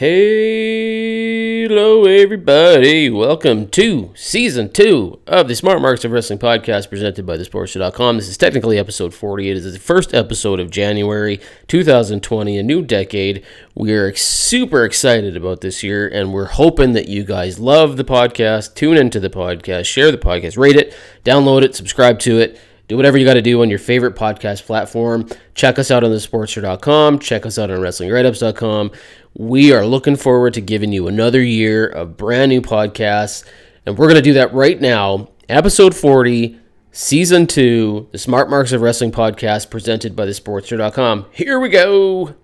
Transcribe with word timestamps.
Hello, 0.00 2.04
everybody. 2.04 3.10
Welcome 3.10 3.66
to 3.70 4.12
season 4.14 4.72
two 4.72 5.18
of 5.26 5.48
the 5.48 5.56
Smart 5.56 5.82
Marks 5.82 6.04
of 6.04 6.12
Wrestling 6.12 6.38
podcast 6.38 6.88
presented 6.88 7.26
by 7.26 7.36
thesportshow.com. 7.36 8.16
This 8.16 8.28
is 8.28 8.36
technically 8.36 8.78
episode 8.78 9.12
40. 9.12 9.50
It 9.50 9.56
is 9.56 9.72
the 9.72 9.80
first 9.80 10.14
episode 10.14 10.60
of 10.60 10.70
January 10.70 11.40
2020, 11.66 12.58
a 12.58 12.62
new 12.62 12.80
decade. 12.80 13.44
We 13.74 13.92
are 13.92 14.14
super 14.14 14.84
excited 14.84 15.36
about 15.36 15.62
this 15.62 15.82
year, 15.82 16.06
and 16.06 16.32
we're 16.32 16.46
hoping 16.46 16.92
that 16.92 17.08
you 17.08 17.24
guys 17.24 17.58
love 17.58 17.96
the 17.96 18.04
podcast, 18.04 18.76
tune 18.76 18.96
into 18.96 19.18
the 19.18 19.30
podcast, 19.30 19.86
share 19.86 20.12
the 20.12 20.18
podcast, 20.18 20.56
rate 20.56 20.76
it, 20.76 20.96
download 21.24 21.62
it, 21.62 21.74
subscribe 21.74 22.20
to 22.20 22.38
it 22.38 22.56
do 22.88 22.96
whatever 22.96 23.18
you 23.18 23.24
got 23.26 23.34
to 23.34 23.42
do 23.42 23.60
on 23.62 23.68
your 23.68 23.78
favorite 23.78 24.16
podcast 24.16 24.64
platform. 24.64 25.28
Check 25.54 25.78
us 25.78 25.90
out 25.90 26.04
on 26.04 26.10
thesportshow.com. 26.10 27.18
Check 27.18 27.44
us 27.44 27.58
out 27.58 27.70
on 27.70 27.78
wrestlingwriteups.com. 27.78 28.90
We 29.34 29.72
are 29.72 29.84
looking 29.86 30.16
forward 30.16 30.54
to 30.54 30.60
giving 30.62 30.92
you 30.92 31.06
another 31.06 31.42
year 31.42 31.86
of 31.86 32.16
brand 32.16 32.48
new 32.48 32.62
podcasts. 32.62 33.44
And 33.84 33.96
we're 33.96 34.06
going 34.06 34.16
to 34.16 34.22
do 34.22 34.32
that 34.34 34.52
right 34.52 34.80
now. 34.80 35.28
Episode 35.48 35.94
40, 35.94 36.58
Season 36.90 37.46
2, 37.46 38.08
the 38.10 38.18
Smart 38.18 38.50
Marks 38.50 38.72
of 38.72 38.80
Wrestling 38.80 39.12
podcast 39.12 39.70
presented 39.70 40.16
by 40.16 40.26
thesportshow.com. 40.26 41.26
Here 41.30 41.60
we 41.60 41.68
go. 41.68 42.34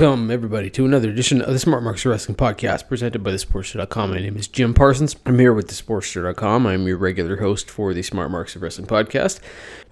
Welcome, 0.00 0.30
everybody, 0.30 0.70
to 0.70 0.84
another 0.84 1.08
edition 1.08 1.42
of 1.42 1.52
the 1.52 1.58
Smart 1.58 1.82
Marks 1.82 2.06
of 2.06 2.12
Wrestling 2.12 2.36
Podcast 2.36 2.86
presented 2.86 3.24
by 3.24 3.32
thesportshow.com. 3.32 4.10
My 4.10 4.20
name 4.20 4.36
is 4.36 4.46
Jim 4.46 4.72
Parsons. 4.72 5.16
I'm 5.26 5.40
here 5.40 5.52
with 5.52 5.66
thesportshow.com. 5.66 6.68
I'm 6.68 6.86
your 6.86 6.98
regular 6.98 7.38
host 7.38 7.68
for 7.68 7.92
the 7.92 8.04
Smart 8.04 8.30
Marks 8.30 8.54
of 8.54 8.62
Wrestling 8.62 8.86
Podcast. 8.86 9.40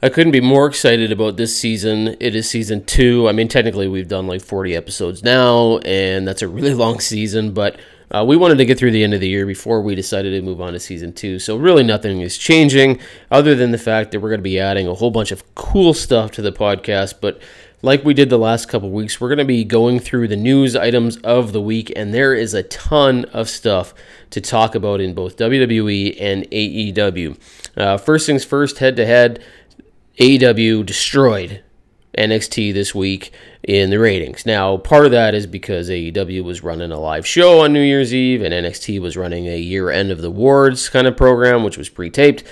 I 0.04 0.08
couldn't 0.08 0.30
be 0.30 0.40
more 0.40 0.68
excited 0.68 1.10
about 1.10 1.38
this 1.38 1.58
season. 1.58 2.16
It 2.20 2.36
is 2.36 2.48
season 2.48 2.84
two. 2.84 3.28
I 3.28 3.32
mean, 3.32 3.48
technically, 3.48 3.88
we've 3.88 4.06
done 4.06 4.28
like 4.28 4.42
40 4.42 4.76
episodes 4.76 5.24
now, 5.24 5.78
and 5.78 6.28
that's 6.28 6.42
a 6.42 6.46
really 6.46 6.74
long 6.84 7.00
season, 7.00 7.50
but 7.50 7.76
uh, 8.12 8.24
we 8.24 8.36
wanted 8.36 8.58
to 8.58 8.64
get 8.64 8.78
through 8.78 8.92
the 8.92 9.02
end 9.02 9.14
of 9.14 9.20
the 9.20 9.28
year 9.28 9.44
before 9.44 9.82
we 9.82 9.96
decided 9.96 10.30
to 10.30 10.40
move 10.40 10.60
on 10.60 10.72
to 10.72 10.78
season 10.78 11.12
two. 11.12 11.40
So, 11.40 11.56
really, 11.56 11.82
nothing 11.82 12.20
is 12.20 12.38
changing 12.38 13.00
other 13.32 13.56
than 13.56 13.72
the 13.72 13.78
fact 13.78 14.12
that 14.12 14.20
we're 14.20 14.28
going 14.28 14.38
to 14.38 14.44
be 14.44 14.60
adding 14.60 14.86
a 14.86 14.94
whole 14.94 15.10
bunch 15.10 15.32
of 15.32 15.42
cool 15.56 15.92
stuff 15.92 16.30
to 16.32 16.42
the 16.42 16.52
podcast. 16.52 17.14
But 17.20 17.40
like 17.86 18.04
we 18.04 18.14
did 18.14 18.30
the 18.30 18.36
last 18.36 18.68
couple 18.68 18.90
weeks, 18.90 19.20
we're 19.20 19.28
going 19.28 19.38
to 19.38 19.44
be 19.44 19.62
going 19.62 20.00
through 20.00 20.26
the 20.26 20.36
news 20.36 20.74
items 20.74 21.18
of 21.18 21.52
the 21.52 21.62
week, 21.62 21.92
and 21.94 22.12
there 22.12 22.34
is 22.34 22.52
a 22.52 22.64
ton 22.64 23.24
of 23.26 23.48
stuff 23.48 23.94
to 24.30 24.40
talk 24.40 24.74
about 24.74 25.00
in 25.00 25.14
both 25.14 25.36
WWE 25.36 26.20
and 26.20 26.50
AEW. 26.50 27.38
Uh, 27.76 27.96
first 27.96 28.26
things 28.26 28.44
first, 28.44 28.78
head 28.78 28.96
to 28.96 29.06
head, 29.06 29.40
AEW 30.18 30.84
destroyed 30.84 31.62
NXT 32.18 32.74
this 32.74 32.92
week 32.92 33.32
in 33.62 33.90
the 33.90 34.00
ratings. 34.00 34.44
Now, 34.44 34.78
part 34.78 35.04
of 35.04 35.12
that 35.12 35.36
is 35.36 35.46
because 35.46 35.88
AEW 35.88 36.42
was 36.42 36.64
running 36.64 36.90
a 36.90 36.98
live 36.98 37.24
show 37.24 37.60
on 37.60 37.72
New 37.72 37.82
Year's 37.82 38.12
Eve, 38.12 38.42
and 38.42 38.52
NXT 38.52 39.00
was 39.00 39.16
running 39.16 39.46
a 39.46 39.58
year 39.58 39.90
end 39.90 40.10
of 40.10 40.22
the 40.22 40.28
awards 40.28 40.88
kind 40.88 41.06
of 41.06 41.16
program, 41.16 41.62
which 41.62 41.78
was 41.78 41.88
pre 41.88 42.10
taped. 42.10 42.42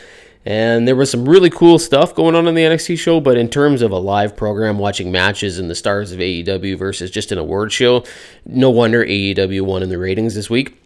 And 0.47 0.87
there 0.87 0.97
was 0.97 1.11
some 1.11 1.29
really 1.29 1.51
cool 1.51 1.79
stuff 1.79 2.15
going 2.15 2.35
on 2.35 2.47
in 2.47 2.55
the 2.55 2.63
NXT 2.63 2.99
show, 2.99 3.21
but 3.21 3.39
in 3.39 3.49
terms 3.49 3.81
of 3.81 3.91
a 3.93 3.99
live 3.99 4.37
program, 4.37 4.79
watching 4.79 5.11
matches 5.11 5.59
and 5.59 5.71
the 5.71 5.75
stars 5.75 6.13
of 6.13 6.19
AEW 6.19 6.79
versus 6.79 7.11
just 7.11 7.33
an 7.33 7.39
award 7.39 7.73
show, 7.73 8.05
no 8.45 8.71
wonder 8.71 9.05
AEW 9.05 9.63
won 9.63 9.83
in 9.83 9.89
the 9.89 9.99
ratings 9.99 10.35
this 10.35 10.51
week. 10.51 10.81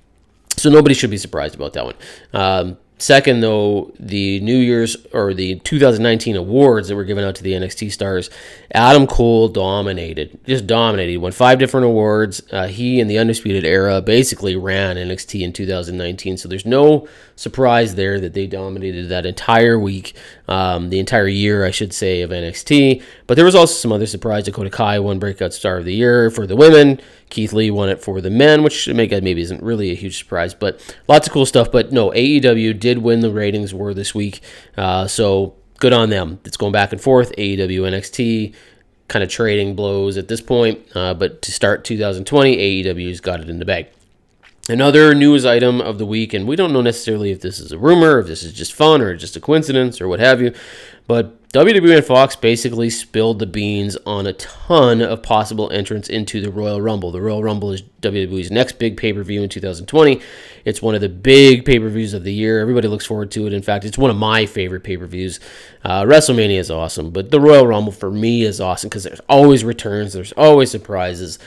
So 0.57 0.71
nobody 0.71 0.95
should 0.95 1.11
be 1.11 1.19
surprised 1.19 1.55
about 1.55 1.73
that 1.73 1.85
one. 1.85 1.95
Um, 2.33 2.79
Second, 3.01 3.41
though, 3.41 3.93
the 4.01 4.41
New 4.41 4.59
Year's 4.59 4.97
or 5.13 5.33
the 5.33 5.61
2019 5.61 6.35
awards 6.35 6.89
that 6.89 6.97
were 6.97 7.05
given 7.05 7.23
out 7.23 7.37
to 7.37 7.45
the 7.45 7.53
NXT 7.53 7.93
stars, 7.93 8.29
Adam 8.73 9.07
Cole 9.07 9.47
dominated, 9.47 10.41
just 10.47 10.67
dominated. 10.67 11.19
Won 11.19 11.31
five 11.31 11.61
different 11.61 11.87
awards. 11.87 12.43
Uh, 12.51 12.67
he 12.67 13.01
and 13.01 13.09
the 13.09 13.17
Undisputed 13.17 13.65
Era 13.65 14.03
basically 14.03 14.57
ran 14.57 14.97
NXT 14.97 15.43
in 15.43 15.53
2019, 15.53 16.39
so 16.39 16.49
there's 16.49 16.67
no 16.67 17.07
surprise 17.39 17.95
there 17.95 18.19
that 18.19 18.35
they 18.35 18.49
dominated 18.49 19.09
that 19.09 19.25
entire 19.25 19.79
week, 19.79 20.17
um, 20.49 20.91
the 20.91 20.99
entire 20.99 21.29
year, 21.29 21.65
I 21.65 21.71
should 21.71 21.93
say, 21.93 22.23
of 22.23 22.31
NXT. 22.31 23.01
But 23.29 23.37
there 23.37 23.45
was 23.45 23.55
also 23.55 23.75
some 23.75 23.93
other 23.93 24.07
surprise. 24.07 24.45
Dakota 24.45 24.71
Kai 24.71 24.99
won 24.99 25.21
Breakout 25.21 25.55
Star 25.55 25.77
of 25.77 25.85
the 25.85 25.95
Year 25.95 26.31
for 26.31 26.49
the 26.49 26.57
women. 26.57 27.01
Keith 27.31 27.53
Lee 27.53 27.71
won 27.71 27.91
it 27.91 28.03
for 28.03 28.21
the 28.21 28.31
men, 28.31 28.65
which 28.65 28.89
maybe 28.89 29.41
isn't 29.41 29.63
really 29.63 29.93
a 29.93 29.95
huge 29.95 30.19
surprise, 30.19 30.53
but 30.53 30.97
lots 31.07 31.29
of 31.29 31.33
cool 31.33 31.47
stuff. 31.47 31.71
But 31.71 31.93
no, 31.93 32.11
AEW 32.11 32.79
did 32.79 32.99
win 32.99 33.21
the 33.21 33.31
ratings 33.31 33.73
war 33.73 33.95
this 33.95 34.15
week, 34.15 34.41
uh, 34.77 35.07
so 35.07 35.55
good 35.79 35.93
on 35.93 36.11
them. 36.11 36.41
It's 36.45 36.57
going 36.57 36.73
back 36.73 36.91
and 36.91 37.01
forth. 37.01 37.33
AEW 37.37 37.83
NXT 37.83 38.55
kind 39.07 39.23
of 39.23 39.31
trading 39.31 39.77
blows 39.77 40.17
at 40.17 40.27
this 40.27 40.41
point, 40.41 40.81
uh, 40.95 41.15
but 41.15 41.41
to 41.43 41.53
start 41.53 41.85
2020, 41.85 42.57
AEW's 42.57 43.21
got 43.21 43.41
it 43.41 43.49
in 43.49 43.59
the 43.59 43.65
bag. 43.65 43.89
Another 44.71 45.15
news 45.15 45.47
item 45.47 45.81
of 45.81 45.97
the 45.97 46.05
week, 46.05 46.35
and 46.35 46.47
we 46.47 46.55
don't 46.55 46.75
know 46.75 46.83
necessarily 46.83 47.31
if 47.31 47.41
this 47.41 47.59
is 47.59 47.73
a 47.73 47.79
rumor, 47.79 48.19
if 48.19 48.27
this 48.27 48.43
is 48.43 48.53
just 48.53 48.75
fun 48.75 49.01
or 49.01 49.17
just 49.17 49.35
a 49.35 49.41
coincidence 49.41 49.99
or 49.99 50.09
what 50.09 50.21
have 50.21 50.43
you, 50.43 50.53
but 51.07 51.39
WWE 51.53 51.97
and 51.97 52.05
Fox 52.05 52.37
basically 52.37 52.91
spilled 52.91 53.39
the 53.39 53.47
beans 53.47 53.97
on 54.05 54.27
a 54.27 54.35
ton 54.35 55.01
of 55.01 55.23
possible 55.23 55.71
entrants 55.71 56.11
into 56.11 56.43
the 56.43 56.51
Royal 56.51 56.83
Rumble. 56.83 57.11
The 57.11 57.23
Royal 57.23 57.43
Rumble 57.43 57.73
is 57.73 57.81
WWE's 58.03 58.51
next 58.51 58.79
big 58.79 58.99
pay 58.99 59.15
per 59.15 59.23
view 59.23 59.43
in 59.43 59.49
2020. 59.49 60.21
It's 60.67 60.83
one 60.83 60.95
of 60.95 61.01
the 61.01 61.09
big 61.09 61.65
pay 61.65 61.79
per 61.79 61.89
views 61.89 62.13
of 62.13 62.25
the 62.25 62.35
year. 62.35 62.61
Everybody 62.61 62.89
looks 62.89 63.07
forward 63.07 63.31
to 63.31 63.47
it. 63.47 63.55
In 63.55 63.63
fact, 63.63 63.87
it's 63.87 63.97
one 63.97 64.11
of 64.11 64.19
my 64.19 64.45
favorite 64.45 64.85
pay 64.85 64.99
per 64.99 65.07
views. 65.07 65.41
Uh, 65.83 66.03
WrestleMania 66.03 66.59
is 66.59 66.71
awesome, 66.71 67.11
but 67.11 67.31
the 67.31 67.41
Royal 67.41 67.67
Rumble 67.67 67.93
for 67.93 68.11
me 68.11 68.43
is 68.43 68.61
awesome 68.61 68.91
because 68.91 69.05
there's 69.05 69.23
always 69.31 69.65
returns, 69.65 70.13
there's 70.13 70.33
always 70.33 70.71
surprises. 70.71 71.39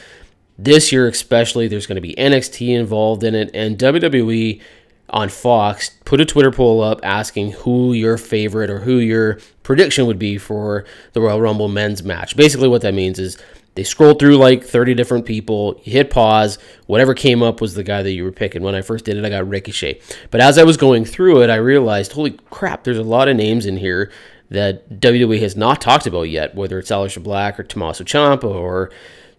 This 0.58 0.92
year, 0.92 1.08
especially, 1.08 1.68
there's 1.68 1.88
going 1.88 1.96
to 1.96 2.02
be 2.02 2.16
NXT 2.16 2.78
involved 2.78 3.24
in 3.24 3.36
it, 3.36 3.50
and 3.54 3.78
WWE 3.78 4.62
on 5.12 5.28
Fox, 5.28 5.90
put 6.06 6.22
a 6.22 6.26
Twitter 6.26 6.52
poll 6.52 6.82
up 6.82 7.00
asking 7.04 7.52
who 7.52 7.92
your 7.94 8.18
favorite 8.18 8.70
or 8.70 8.80
who 8.80 8.98
your 8.98 9.40
prediction 9.62 10.06
would 10.06 10.18
be 10.18 10.38
for 10.38 10.86
the 11.14 11.22
Royal 11.22 11.42
Rumble 11.42 11.68
men's 11.68 12.02
match. 12.02 12.38
Basically, 12.38 12.70
what 12.70 12.82
that 12.82 12.94
means 12.94 13.20
is 13.20 13.38
they 13.76 13.84
scrolled 13.84 14.20
through 14.20 14.38
like 14.38 14.64
30 14.64 14.94
different 14.94 15.26
people, 15.26 15.80
you 15.84 15.94
hit 15.94 16.10
pause, 16.10 16.58
whatever 16.88 17.14
came 17.14 17.44
up 17.44 17.60
was 17.60 17.74
the 17.74 17.84
guy 17.84 18.02
that 18.02 18.12
you 18.12 18.24
were 18.24 18.32
picking. 18.32 18.64
When 18.64 18.76
I 18.76 18.82
first 18.82 19.06
did 19.06 19.18
it, 19.18 19.26
I 19.26 19.30
got 19.30 19.48
Ricochet. 19.48 20.02
But 20.30 20.42
as 20.42 20.58
I 20.58 20.64
was 20.64 20.78
going 20.78 21.04
through 21.04 21.42
it, 21.42 21.50
I 21.50 21.56
realized, 21.56 22.14
holy 22.14 22.38
crap, 22.50 22.86
there's 22.86 22.98
a 22.98 23.04
lot 23.04 23.28
of 23.28 23.36
names 23.36 23.66
in 23.66 23.78
here 23.78 24.12
that 24.50 24.90
WWE 25.00 25.40
has 25.42 25.56
not 25.56 25.80
talked 25.80 26.06
about 26.06 26.24
yet, 26.24 26.56
whether 26.56 26.80
it's 26.80 26.92
Aleister 26.92 27.24
Black 27.24 27.60
or 27.60 27.64
Tommaso 27.64 28.04
Ciampa 28.04 28.44
or 28.44 28.92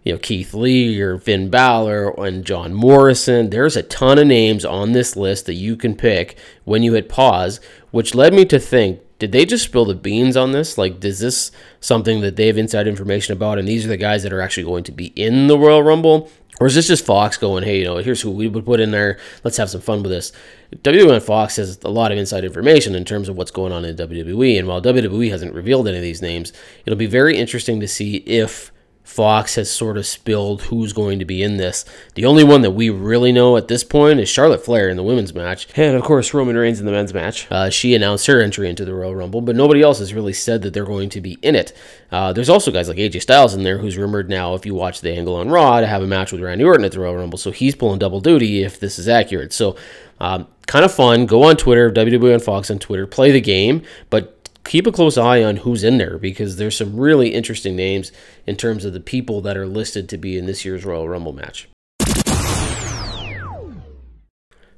you 0.03 0.13
know 0.13 0.19
Keith 0.19 0.53
Lee 0.53 0.99
or 1.01 1.17
Finn 1.17 1.49
Balor 1.49 2.11
and 2.23 2.45
John 2.45 2.73
Morrison. 2.73 3.49
There's 3.49 3.75
a 3.75 3.83
ton 3.83 4.19
of 4.19 4.27
names 4.27 4.65
on 4.65 4.91
this 4.91 5.15
list 5.15 5.45
that 5.45 5.53
you 5.53 5.75
can 5.75 5.95
pick 5.95 6.37
when 6.65 6.83
you 6.83 6.93
hit 6.93 7.09
pause, 7.09 7.59
which 7.91 8.15
led 8.15 8.33
me 8.33 8.45
to 8.45 8.59
think, 8.59 8.99
did 9.19 9.31
they 9.31 9.45
just 9.45 9.63
spill 9.63 9.85
the 9.85 9.95
beans 9.95 10.35
on 10.35 10.51
this? 10.51 10.77
Like, 10.77 11.03
is 11.05 11.19
this 11.19 11.51
something 11.79 12.19
that 12.21 12.35
they 12.35 12.47
have 12.47 12.57
inside 12.57 12.87
information 12.87 13.31
about, 13.31 13.57
and 13.57 13.65
these 13.65 13.85
are 13.85 13.89
the 13.89 13.95
guys 13.95 14.23
that 14.23 14.33
are 14.33 14.41
actually 14.41 14.65
going 14.65 14.83
to 14.83 14.91
be 14.91 15.07
in 15.07 15.47
the 15.47 15.57
Royal 15.57 15.81
Rumble? 15.81 16.29
Or 16.59 16.67
is 16.67 16.75
this 16.75 16.87
just 16.87 17.05
Fox 17.05 17.37
going, 17.37 17.63
hey, 17.63 17.79
you 17.79 17.85
know, 17.85 17.97
here's 17.97 18.21
who 18.21 18.31
we 18.31 18.49
would 18.49 18.65
put 18.65 18.81
in 18.81 18.91
there. 18.91 19.17
Let's 19.43 19.57
have 19.57 19.69
some 19.69 19.79
fun 19.79 20.03
with 20.03 20.11
this. 20.11 20.33
WWE 20.73 21.13
and 21.13 21.23
Fox 21.23 21.55
has 21.55 21.79
a 21.83 21.89
lot 21.89 22.11
of 22.11 22.17
inside 22.17 22.43
information 22.43 22.95
in 22.95 23.05
terms 23.05 23.29
of 23.29 23.37
what's 23.37 23.49
going 23.49 23.71
on 23.71 23.85
in 23.85 23.95
WWE. 23.95 24.59
And 24.59 24.67
while 24.67 24.81
WWE 24.81 25.31
hasn't 25.31 25.53
revealed 25.53 25.87
any 25.87 25.97
of 25.97 26.03
these 26.03 26.21
names, 26.21 26.51
it'll 26.85 26.99
be 26.99 27.05
very 27.05 27.37
interesting 27.37 27.79
to 27.79 27.87
see 27.87 28.17
if 28.17 28.72
Fox 29.03 29.55
has 29.55 29.69
sort 29.69 29.97
of 29.97 30.05
spilled 30.05 30.63
who's 30.63 30.93
going 30.93 31.19
to 31.19 31.25
be 31.25 31.43
in 31.43 31.57
this. 31.57 31.83
The 32.15 32.25
only 32.25 32.43
one 32.43 32.61
that 32.61 32.71
we 32.71 32.89
really 32.89 33.31
know 33.31 33.57
at 33.57 33.67
this 33.67 33.83
point 33.83 34.19
is 34.19 34.29
Charlotte 34.29 34.63
Flair 34.63 34.89
in 34.89 34.97
the 34.97 35.03
women's 35.03 35.33
match, 35.33 35.67
and 35.75 35.95
of 35.95 36.03
course 36.03 36.33
Roman 36.33 36.55
Reigns 36.55 36.79
in 36.79 36.85
the 36.85 36.91
men's 36.91 37.13
match. 37.13 37.47
Uh, 37.51 37.69
she 37.69 37.93
announced 37.93 38.25
her 38.27 38.41
entry 38.41 38.69
into 38.69 38.85
the 38.85 38.93
Royal 38.93 39.13
Rumble, 39.13 39.41
but 39.41 39.55
nobody 39.55 39.81
else 39.81 39.99
has 39.99 40.13
really 40.13 40.33
said 40.33 40.61
that 40.61 40.73
they're 40.73 40.85
going 40.85 41.09
to 41.09 41.21
be 41.21 41.37
in 41.41 41.53
it. 41.53 41.75
Uh, 42.11 42.31
there's 42.31 42.49
also 42.49 42.71
guys 42.71 42.87
like 42.87 42.97
AJ 42.97 43.21
Styles 43.21 43.53
in 43.53 43.63
there, 43.63 43.77
who's 43.77 43.97
rumored 43.97 44.29
now, 44.29 44.55
if 44.55 44.65
you 44.65 44.73
watch 44.73 45.01
the 45.01 45.11
angle 45.11 45.35
on 45.35 45.49
Raw, 45.49 45.81
to 45.81 45.87
have 45.87 46.01
a 46.01 46.07
match 46.07 46.31
with 46.31 46.41
Randy 46.41 46.63
Orton 46.63 46.85
at 46.85 46.93
the 46.93 46.99
Royal 46.99 47.17
Rumble. 47.17 47.37
So 47.37 47.51
he's 47.51 47.75
pulling 47.75 47.99
double 47.99 48.21
duty 48.21 48.63
if 48.63 48.79
this 48.79 48.97
is 48.97 49.07
accurate. 49.09 49.51
So 49.51 49.75
um, 50.19 50.47
kind 50.65 50.85
of 50.85 50.93
fun. 50.93 51.25
Go 51.25 51.43
on 51.43 51.57
Twitter, 51.57 51.91
WWE 51.91 52.33
and 52.33 52.43
Fox 52.43 52.71
on 52.71 52.79
Twitter, 52.79 53.05
play 53.05 53.31
the 53.31 53.41
game, 53.41 53.83
but 54.09 54.32
keep 54.63 54.87
a 54.87 54.91
close 54.91 55.17
eye 55.17 55.43
on 55.43 55.57
who's 55.57 55.83
in 55.83 55.97
there 55.97 56.17
because 56.17 56.55
there's 56.55 56.77
some 56.77 56.97
really 56.97 57.33
interesting 57.33 57.75
names 57.75 58.11
in 58.47 58.55
terms 58.55 58.85
of 58.85 58.93
the 58.93 58.99
people 58.99 59.41
that 59.41 59.57
are 59.57 59.67
listed 59.67 60.07
to 60.09 60.17
be 60.17 60.37
in 60.37 60.45
this 60.45 60.65
year's 60.65 60.85
Royal 60.85 61.07
Rumble 61.07 61.33
match. 61.33 61.67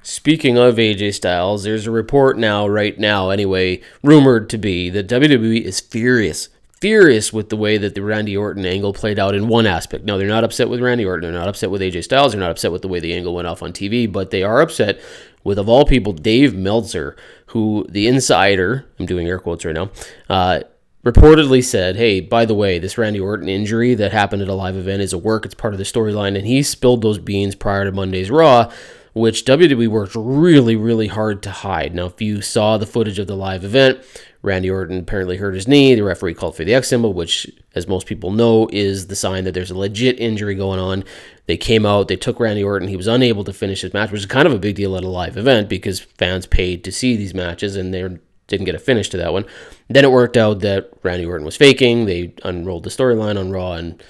Speaking 0.02 0.56
of 0.56 0.76
AJ 0.76 1.16
Styles, 1.16 1.64
there's 1.64 1.88
a 1.88 1.92
report 1.92 2.38
now, 2.38 2.68
right 2.68 2.98
now 3.00 3.32
anyway, 3.32 3.82
rumored 4.04 4.50
to 4.52 4.58
be 4.60 4.90
that 4.92 5.08
WWE 5.08 5.62
is 5.62 5.80
furious, 5.80 6.50
furious 6.86 7.34
with 7.34 7.50
the 7.50 7.58
way 7.58 7.80
that 7.80 7.96
the 7.96 8.02
Randy 8.04 8.38
Orton 8.38 8.64
angle 8.64 8.94
played 8.94 9.18
out 9.18 9.34
in 9.34 9.48
one 9.48 9.66
aspect. 9.66 10.06
Now, 10.06 10.18
they're 10.18 10.28
not 10.28 10.44
upset 10.44 10.70
with 10.70 10.82
Randy 10.82 11.04
Orton. 11.04 11.24
They're 11.24 11.40
not 11.40 11.48
upset 11.48 11.72
with 11.72 11.82
AJ 11.82 12.04
Styles. 12.04 12.32
They're 12.32 12.40
not 12.40 12.52
upset 12.52 12.72
with 12.72 12.84
the 12.84 12.88
way 12.88 13.00
the 13.00 13.16
angle 13.16 13.34
went 13.34 13.48
off 13.48 13.64
on 13.64 13.74
TV, 13.74 14.12
but 14.12 14.30
they 14.30 14.44
are 14.44 14.62
upset 14.62 15.02
with, 15.44 15.58
of 15.58 15.68
all 15.68 15.84
people, 15.86 16.14
Dave 16.14 16.54
Meltzer, 16.54 17.16
who 17.48 17.88
the 17.90 18.08
insider, 18.08 18.86
I'm 19.00 19.08
doing 19.08 19.28
air 19.28 19.40
quotes 19.40 19.66
right 19.66 19.74
now, 19.74 19.90
uh, 20.30 20.60
reportedly 21.04 21.64
said, 21.64 21.96
Hey, 21.96 22.20
by 22.20 22.46
the 22.46 22.54
way, 22.54 22.78
this 22.78 23.00
Randy 23.00 23.20
Orton 23.20 23.50
injury 23.50 23.96
that 23.96 24.12
happened 24.12 24.44
at 24.44 24.48
a 24.48 24.54
live 24.54 24.78
event 24.78 25.02
is 25.02 25.12
a 25.12 25.18
work, 25.18 25.44
it's 25.44 25.56
part 25.56 25.74
of 25.74 25.80
the 25.80 25.86
storyline. 25.86 26.38
And 26.38 26.46
he 26.46 26.62
spilled 26.62 27.02
those 27.02 27.18
beans 27.18 27.56
prior 27.56 27.86
to 27.86 27.92
Monday's 27.92 28.30
Raw 28.30 28.72
which 29.16 29.46
WWE 29.46 29.88
worked 29.88 30.14
really, 30.14 30.76
really 30.76 31.08
hard 31.08 31.42
to 31.44 31.50
hide. 31.50 31.96
Now, 31.96 32.08
if 32.08 32.22
you 32.22 32.42
saw 32.42 32.78
the 32.78 32.86
footage 32.86 33.18
of 33.18 33.28
the 33.28 33.36
live 33.36 33.64
event, 33.64 34.00
Randy 34.46 34.70
Orton 34.70 35.00
apparently 35.00 35.38
hurt 35.38 35.56
his 35.56 35.68
knee. 35.68 35.96
The 35.96 36.04
referee 36.04 36.36
called 36.36 36.56
for 36.56 36.64
the 36.64 36.74
X 36.74 36.88
symbol, 36.88 37.14
which, 37.14 37.50
as 37.74 37.88
most 37.88 38.06
people 38.06 38.32
know, 38.32 38.70
is 38.72 39.08
the 39.08 39.16
sign 39.16 39.44
that 39.44 39.54
there's 39.54 39.72
a 39.72 39.78
legit 39.78 40.20
injury 40.20 40.56
going 40.56 40.80
on. 40.80 41.04
They 41.48 41.58
came 41.58 41.86
out, 41.86 42.08
they 42.08 42.16
took 42.16 42.40
Randy 42.40 42.64
Orton. 42.64 42.88
He 42.88 42.96
was 42.96 43.08
unable 43.08 43.44
to 43.44 43.54
finish 43.54 43.82
his 43.82 43.94
match, 43.94 44.12
which 44.12 44.22
is 44.22 44.28
kind 44.28 44.48
of 44.48 44.54
a 44.54 44.60
big 44.60 44.76
deal 44.76 44.96
at 44.96 45.04
a 45.04 45.10
live 45.10 45.36
event 45.36 45.68
because 45.68 46.00
fans 46.00 46.46
paid 46.46 46.84
to 46.84 46.92
see 46.92 47.16
these 47.16 47.34
matches 47.34 47.76
and 47.76 47.94
they 47.94 48.08
didn't 48.48 48.66
get 48.66 48.76
a 48.76 48.80
finish 48.80 49.10
to 49.10 49.18
that 49.18 49.34
one. 49.34 49.46
Then 49.90 50.04
it 50.04 50.12
worked 50.12 50.38
out 50.38 50.60
that 50.60 50.92
Randy 51.02 51.26
Orton 51.26 51.46
was 51.46 51.58
faking. 51.58 52.06
They 52.06 52.34
unrolled 52.44 52.84
the 52.84 52.90
storyline 52.92 53.40
on 53.40 53.52
Raw 53.52 53.74
and 53.74 54.02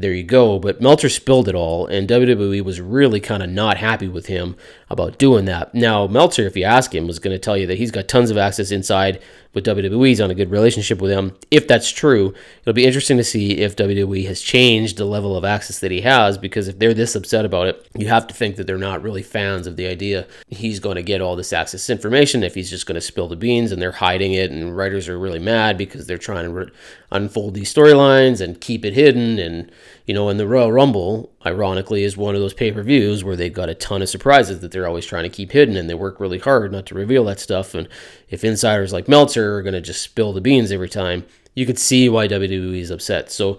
there 0.00 0.12
you 0.12 0.24
go. 0.24 0.58
But 0.58 0.80
Meltzer 0.80 1.08
spilled 1.08 1.48
it 1.48 1.54
all, 1.54 1.86
and 1.86 2.08
WWE 2.08 2.62
was 2.62 2.80
really 2.80 3.20
kind 3.20 3.42
of 3.42 3.50
not 3.50 3.76
happy 3.76 4.08
with 4.08 4.26
him 4.26 4.56
about 4.90 5.18
doing 5.18 5.44
that. 5.46 5.74
Now, 5.74 6.06
Meltzer, 6.06 6.46
if 6.46 6.56
you 6.56 6.64
ask 6.64 6.94
him, 6.94 7.06
was 7.06 7.18
going 7.18 7.34
to 7.34 7.38
tell 7.38 7.56
you 7.56 7.66
that 7.66 7.78
he's 7.78 7.90
got 7.90 8.08
tons 8.08 8.30
of 8.30 8.36
access 8.36 8.70
inside 8.70 9.20
with 9.54 9.64
WWE. 9.64 10.08
He's 10.08 10.20
on 10.20 10.30
a 10.30 10.34
good 10.34 10.50
relationship 10.50 11.00
with 11.00 11.10
them. 11.10 11.36
If 11.50 11.68
that's 11.68 11.90
true, 11.90 12.34
it'll 12.62 12.72
be 12.72 12.86
interesting 12.86 13.16
to 13.16 13.24
see 13.24 13.58
if 13.58 13.76
WWE 13.76 14.26
has 14.26 14.40
changed 14.40 14.96
the 14.96 15.04
level 15.04 15.36
of 15.36 15.44
access 15.44 15.78
that 15.80 15.90
he 15.90 16.00
has, 16.02 16.36
because 16.36 16.68
if 16.68 16.78
they're 16.78 16.94
this 16.94 17.14
upset 17.14 17.44
about 17.44 17.68
it, 17.68 17.88
you 17.96 18.08
have 18.08 18.26
to 18.26 18.34
think 18.34 18.56
that 18.56 18.66
they're 18.66 18.76
not 18.76 19.02
really 19.02 19.22
fans 19.22 19.66
of 19.66 19.76
the 19.76 19.86
idea 19.86 20.26
he's 20.48 20.80
going 20.80 20.96
to 20.96 21.02
get 21.02 21.20
all 21.20 21.36
this 21.36 21.52
access 21.52 21.88
information 21.88 22.42
if 22.42 22.54
he's 22.54 22.70
just 22.70 22.86
going 22.86 22.94
to 22.94 23.00
spill 23.00 23.28
the 23.28 23.36
beans 23.36 23.72
and 23.72 23.80
they're 23.80 23.92
hiding 23.92 24.32
it, 24.32 24.50
and 24.50 24.76
writers 24.76 25.08
are 25.08 25.18
really 25.18 25.38
mad 25.38 25.78
because 25.78 26.06
they're 26.06 26.18
trying 26.18 26.44
to 26.44 26.72
unfold 27.14 27.54
these 27.54 27.72
storylines 27.72 28.40
and 28.40 28.60
keep 28.60 28.84
it 28.84 28.92
hidden. 28.92 29.38
And, 29.38 29.70
you 30.04 30.12
know, 30.12 30.28
in 30.28 30.36
the 30.36 30.46
Royal 30.46 30.72
Rumble, 30.72 31.32
ironically, 31.46 32.02
is 32.02 32.16
one 32.16 32.34
of 32.34 32.40
those 32.40 32.52
pay 32.52 32.72
per 32.72 32.82
views 32.82 33.24
where 33.24 33.36
they've 33.36 33.52
got 33.52 33.70
a 33.70 33.74
ton 33.74 34.02
of 34.02 34.08
surprises 34.08 34.60
that 34.60 34.72
they're 34.72 34.86
always 34.86 35.06
trying 35.06 35.22
to 35.22 35.30
keep 35.30 35.52
hidden 35.52 35.76
and 35.76 35.88
they 35.88 35.94
work 35.94 36.20
really 36.20 36.38
hard 36.38 36.72
not 36.72 36.86
to 36.86 36.94
reveal 36.94 37.24
that 37.24 37.40
stuff. 37.40 37.74
And 37.74 37.88
if 38.28 38.44
insiders 38.44 38.92
like 38.92 39.08
Meltzer 39.08 39.54
are 39.56 39.62
going 39.62 39.74
to 39.74 39.80
just 39.80 40.02
spill 40.02 40.32
the 40.32 40.40
beans 40.40 40.72
every 40.72 40.88
time, 40.88 41.24
you 41.54 41.64
could 41.64 41.78
see 41.78 42.08
why 42.08 42.26
WWE 42.28 42.80
is 42.80 42.90
upset. 42.90 43.30
So 43.30 43.58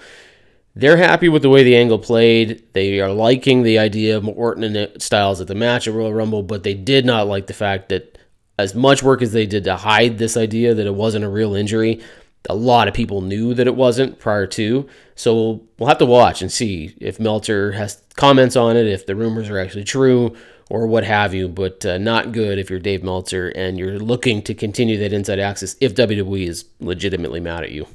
they're 0.76 0.98
happy 0.98 1.30
with 1.30 1.42
the 1.42 1.50
way 1.50 1.64
the 1.64 1.78
angle 1.78 2.00
played. 2.00 2.62
They 2.74 3.00
are 3.00 3.12
liking 3.12 3.64
the 3.64 3.80
idea 3.80 4.18
of 4.18 4.28
Orton 4.28 4.64
and 4.64 5.02
Styles 5.02 5.40
at 5.40 5.48
the 5.48 5.56
match 5.56 5.88
at 5.88 5.94
Royal 5.94 6.14
Rumble, 6.14 6.44
but 6.44 6.64
they 6.64 6.74
did 6.74 7.06
not 7.06 7.28
like 7.28 7.48
the 7.48 7.54
fact 7.54 7.90
that 7.90 8.18
as 8.60 8.76
much 8.76 9.02
work 9.02 9.22
as 9.22 9.32
they 9.32 9.46
did 9.46 9.64
to 9.66 9.76
hide 9.78 10.18
this 10.18 10.36
idea 10.36 10.74
that 10.74 10.86
it 10.86 10.94
wasn't 10.94 11.24
a 11.24 11.30
real 11.30 11.56
injury, 11.56 12.02
a 12.50 12.56
lot 12.56 12.88
of 12.88 12.94
people 12.94 13.22
knew 13.22 13.54
that 13.54 13.68
it 13.68 13.76
wasn't 13.76 14.20
prior 14.20 14.48
to. 14.48 14.88
So 15.16 15.36
we'll, 15.36 15.64
we'll 15.78 15.90
have 15.90 15.98
to 16.00 16.06
watch 16.06 16.42
and 16.42 16.52
see 16.52 16.96
if 17.00 17.20
Meltzer 17.20 17.74
has 17.74 18.02
comments 18.16 18.56
on 18.56 18.78
it, 18.78 18.88
if 18.88 19.06
the 19.06 19.16
rumors 19.16 19.50
are 19.50 19.60
actually 19.60 19.84
true, 19.84 20.36
or 20.70 20.88
what 20.88 21.04
have 21.04 21.34
you. 21.34 21.48
But 21.48 21.86
uh, 21.86 21.98
not 21.98 22.32
good 22.32 22.60
if 22.60 22.70
you're 22.70 22.80
Dave 22.80 23.04
Meltzer 23.04 23.50
and 23.50 23.78
you're 23.78 24.00
looking 24.00 24.42
to 24.44 24.54
continue 24.54 24.98
that 25.00 25.14
inside 25.14 25.40
access 25.40 25.76
if 25.80 25.96
WWE 25.96 26.48
is 26.48 26.66
legitimately 26.80 27.40
mad 27.40 27.64
at 27.64 27.72
you. 27.72 27.88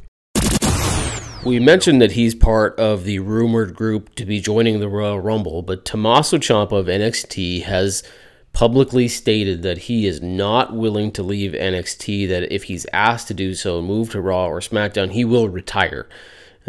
We 1.44 1.58
mentioned 1.58 2.02
that 2.02 2.12
he's 2.12 2.34
part 2.34 2.78
of 2.78 3.04
the 3.04 3.18
rumored 3.20 3.74
group 3.74 4.14
to 4.16 4.26
be 4.26 4.40
joining 4.40 4.78
the 4.78 4.90
Royal 4.90 5.20
Rumble, 5.20 5.62
but 5.62 5.86
Tommaso 5.86 6.36
Ciampa 6.36 6.72
of 6.72 6.86
NXT 6.86 7.62
has 7.62 8.02
publicly 8.52 9.08
stated 9.08 9.62
that 9.62 9.78
he 9.78 10.06
is 10.06 10.20
not 10.20 10.74
willing 10.74 11.12
to 11.12 11.22
leave 11.22 11.52
NXT, 11.52 12.28
that 12.28 12.52
if 12.52 12.64
he's 12.64 12.86
asked 12.92 13.28
to 13.28 13.34
do 13.34 13.54
so, 13.54 13.80
move 13.80 14.10
to 14.10 14.20
Raw 14.20 14.46
or 14.46 14.60
SmackDown, 14.60 15.12
he 15.12 15.24
will 15.24 15.48
retire. 15.48 16.08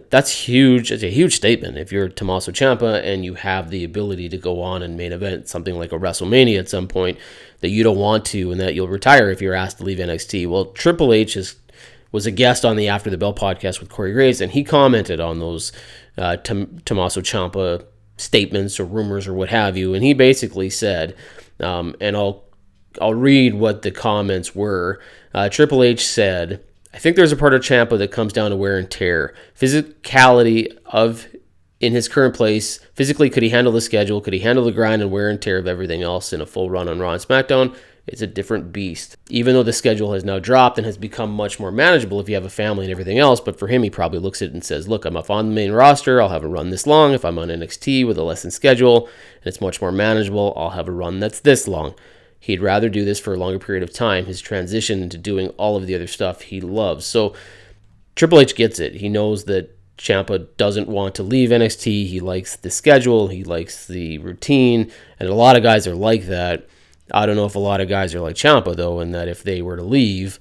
That's 0.09 0.31
huge. 0.47 0.91
It's 0.91 1.03
a 1.03 1.11
huge 1.11 1.35
statement. 1.35 1.77
If 1.77 1.91
you're 1.91 2.07
Tommaso 2.07 2.51
Ciampa 2.51 3.03
and 3.03 3.25
you 3.25 3.33
have 3.33 3.69
the 3.69 3.83
ability 3.83 4.29
to 4.29 4.37
go 4.37 4.61
on 4.61 4.81
and 4.81 4.95
main 4.95 5.11
event 5.11 5.49
something 5.49 5.77
like 5.77 5.91
a 5.91 5.99
WrestleMania 5.99 6.59
at 6.59 6.69
some 6.69 6.87
point, 6.87 7.17
that 7.59 7.69
you 7.69 7.83
don't 7.83 7.97
want 7.97 8.25
to 8.25 8.51
and 8.51 8.59
that 8.61 8.73
you'll 8.73 8.87
retire 8.87 9.29
if 9.29 9.41
you're 9.41 9.53
asked 9.53 9.79
to 9.79 9.83
leave 9.83 9.97
NXT. 9.97 10.47
Well, 10.49 10.65
Triple 10.65 11.13
H 11.13 11.35
is, 11.35 11.55
was 12.11 12.25
a 12.25 12.31
guest 12.31 12.63
on 12.63 12.77
the 12.77 12.87
After 12.87 13.09
the 13.09 13.17
Bell 13.17 13.33
podcast 13.33 13.79
with 13.79 13.89
Corey 13.89 14.13
Graves, 14.13 14.39
and 14.39 14.51
he 14.51 14.63
commented 14.63 15.19
on 15.19 15.39
those 15.39 15.71
uh, 16.17 16.37
Tom, 16.37 16.79
Tommaso 16.85 17.21
Ciampa 17.21 17.85
statements 18.17 18.79
or 18.79 18.85
rumors 18.85 19.27
or 19.27 19.33
what 19.33 19.49
have 19.49 19.75
you, 19.75 19.93
and 19.93 20.03
he 20.03 20.13
basically 20.13 20.69
said 20.69 21.15
um, 21.61 21.95
and 22.01 22.15
I'll 22.15 22.43
I'll 23.01 23.13
read 23.13 23.53
what 23.53 23.81
the 23.81 23.91
comments 23.91 24.53
were. 24.55 24.99
Uh, 25.33 25.49
Triple 25.49 25.83
H 25.83 26.05
said, 26.05 26.63
"I 26.93 26.97
think 26.97 27.15
there's 27.15 27.31
a 27.31 27.37
part 27.37 27.53
of 27.53 27.61
Ciampa 27.61 27.97
that 27.97 28.11
comes 28.11 28.33
down 28.33 28.51
to 28.51 28.57
wear 28.57 28.77
and 28.77 28.89
tear, 28.89 29.33
physicality 29.59 30.75
of." 30.85 31.27
In 31.79 31.93
his 31.93 32.07
current 32.07 32.35
place, 32.35 32.77
physically, 32.93 33.27
could 33.27 33.41
he 33.41 33.49
handle 33.49 33.73
the 33.73 33.81
schedule? 33.81 34.21
Could 34.21 34.33
he 34.33 34.41
handle 34.41 34.63
the 34.63 34.71
grind 34.71 35.01
and 35.01 35.09
wear 35.09 35.31
and 35.31 35.41
tear 35.41 35.57
of 35.57 35.65
everything 35.65 36.03
else 36.03 36.31
in 36.31 36.39
a 36.39 36.45
full 36.45 36.69
run 36.69 36.87
on 36.87 36.99
Raw 36.99 37.13
and 37.13 37.19
SmackDown? 37.19 37.75
It's 38.07 38.21
a 38.21 38.27
different 38.27 38.74
beast. 38.74 39.15
Even 39.30 39.53
though 39.53 39.63
the 39.63 39.74
schedule 39.74 40.13
has 40.13 40.24
now 40.24 40.39
dropped 40.39 40.77
and 40.77 40.86
has 40.86 40.98
become 40.98 41.31
much 41.31 41.59
more 41.59 41.71
manageable 41.71 42.19
if 42.19 42.27
you 42.27 42.36
have 42.36 42.45
a 42.45 42.50
family 42.50 42.86
and 42.86 42.92
everything 42.92 43.19
else, 43.19 43.39
but 43.39 43.59
for 43.59 43.68
him, 43.68 43.83
he 43.83 43.89
probably 43.89 44.19
looks 44.19 44.42
at 44.42 44.50
it 44.50 44.53
and 44.53 44.63
says, 44.63 44.88
Look, 44.88 45.06
I'm 45.06 45.15
up 45.15 45.30
on 45.30 45.50
the 45.50 45.56
main 45.56 45.71
roster. 45.71 46.21
I'll 46.21 46.30
have 46.30 46.44
a 46.44 46.48
run 46.48 46.71
this 46.71 46.88
long. 46.88 47.13
If 47.13 47.24
I'm 47.24 47.38
on 47.38 47.50
NXT 47.50 48.06
with 48.07 48.18
a 48.18 48.24
lessened 48.24 48.53
schedule 48.53 49.06
and 49.06 49.45
it's 49.48 49.62
much 49.62 49.81
more 49.81 49.92
manageable, 49.92 50.53
I'll 50.57 50.71
have 50.71 50.88
a 50.88 50.92
run 50.92 51.19
that's 51.19 51.39
this 51.39 51.68
long. 51.68 51.94
He'd 52.39 52.62
rather 52.62 52.89
do 52.89 53.06
this 53.06 53.19
for 53.19 53.36
a 53.36 53.38
longer 53.38 53.59
period 53.59 53.83
of 53.83 53.94
time, 53.94 54.25
his 54.25 54.42
transition 54.42 55.03
into 55.03 55.18
doing 55.18 55.50
all 55.50 55.77
of 55.77 55.86
the 55.86 55.94
other 55.94 56.07
stuff 56.07 56.42
he 56.42 56.59
loves. 56.59 57.06
So 57.06 57.36
Triple 58.15 58.39
H 58.39 58.56
gets 58.56 58.80
it. 58.80 58.95
He 58.95 59.09
knows 59.09 59.45
that 59.45 59.77
Ciampa 60.00 60.48
doesn't 60.57 60.88
want 60.88 61.13
to 61.15 61.24
leave 61.24 61.51
NXT. 61.51 62.07
He 62.07 62.19
likes 62.19 62.56
the 62.56 62.71
schedule, 62.71 63.27
he 63.27 63.44
likes 63.44 63.86
the 63.86 64.18
routine, 64.18 64.92
and 65.19 65.30
a 65.30 65.36
lot 65.36 65.56
of 65.56 65.62
guys 65.62 65.86
are 65.86 65.95
like 65.95 66.25
that. 66.25 66.68
I 67.13 67.25
don't 67.25 67.35
know 67.35 67.45
if 67.45 67.55
a 67.55 67.59
lot 67.59 67.81
of 67.81 67.89
guys 67.89 68.15
are 68.15 68.21
like 68.21 68.35
Ciampa 68.35 68.75
though, 68.75 68.99
and 68.99 69.13
that 69.13 69.27
if 69.27 69.43
they 69.43 69.61
were 69.61 69.75
to 69.75 69.83
leave, 69.83 70.39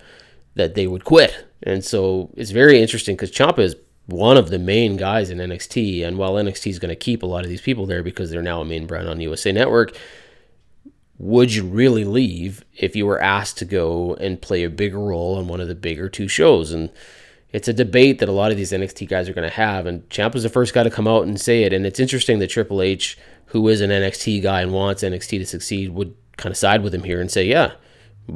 that 0.54 0.74
they 0.74 0.86
would 0.86 1.04
quit. 1.04 1.46
And 1.62 1.84
so 1.84 2.30
it's 2.36 2.50
very 2.50 2.80
interesting 2.80 3.16
because 3.16 3.30
Ciampa 3.30 3.60
is 3.60 3.76
one 4.06 4.36
of 4.36 4.50
the 4.50 4.58
main 4.58 4.96
guys 4.96 5.30
in 5.30 5.38
NXT, 5.38 6.04
and 6.04 6.18
while 6.18 6.34
NXT 6.34 6.70
is 6.70 6.78
going 6.78 6.90
to 6.90 6.96
keep 6.96 7.22
a 7.22 7.26
lot 7.26 7.44
of 7.44 7.50
these 7.50 7.60
people 7.60 7.86
there 7.86 8.02
because 8.02 8.30
they're 8.30 8.42
now 8.42 8.60
a 8.60 8.64
main 8.64 8.86
brand 8.86 9.08
on 9.08 9.20
USA 9.20 9.52
Network, 9.52 9.96
would 11.18 11.54
you 11.54 11.64
really 11.64 12.04
leave 12.04 12.64
if 12.76 12.96
you 12.96 13.06
were 13.06 13.20
asked 13.20 13.58
to 13.58 13.64
go 13.64 14.14
and 14.14 14.40
play 14.40 14.64
a 14.64 14.70
bigger 14.70 14.98
role 14.98 15.36
on 15.36 15.48
one 15.48 15.60
of 15.60 15.68
the 15.68 15.74
bigger 15.74 16.08
two 16.08 16.28
shows? 16.28 16.72
And 16.72 16.90
it's 17.52 17.68
a 17.68 17.72
debate 17.72 18.18
that 18.18 18.28
a 18.28 18.32
lot 18.32 18.50
of 18.50 18.56
these 18.56 18.72
NXT 18.72 19.08
guys 19.08 19.28
are 19.28 19.34
going 19.34 19.48
to 19.48 19.54
have, 19.54 19.86
and 19.86 20.08
Ciampa's 20.08 20.44
the 20.44 20.48
first 20.48 20.72
guy 20.72 20.82
to 20.82 20.90
come 20.90 21.06
out 21.06 21.26
and 21.26 21.40
say 21.40 21.64
it. 21.64 21.72
And 21.72 21.84
it's 21.84 22.00
interesting 22.00 22.38
that 22.38 22.48
Triple 22.48 22.80
H, 22.80 23.18
who 23.46 23.68
is 23.68 23.80
an 23.80 23.90
NXT 23.90 24.42
guy 24.42 24.62
and 24.62 24.72
wants 24.72 25.02
NXT 25.02 25.38
to 25.38 25.46
succeed, 25.46 25.90
would 25.90 26.14
kind 26.40 26.52
of 26.52 26.56
side 26.56 26.82
with 26.82 26.94
him 26.94 27.04
here 27.04 27.20
and 27.20 27.30
say, 27.30 27.44
yeah, 27.44 27.72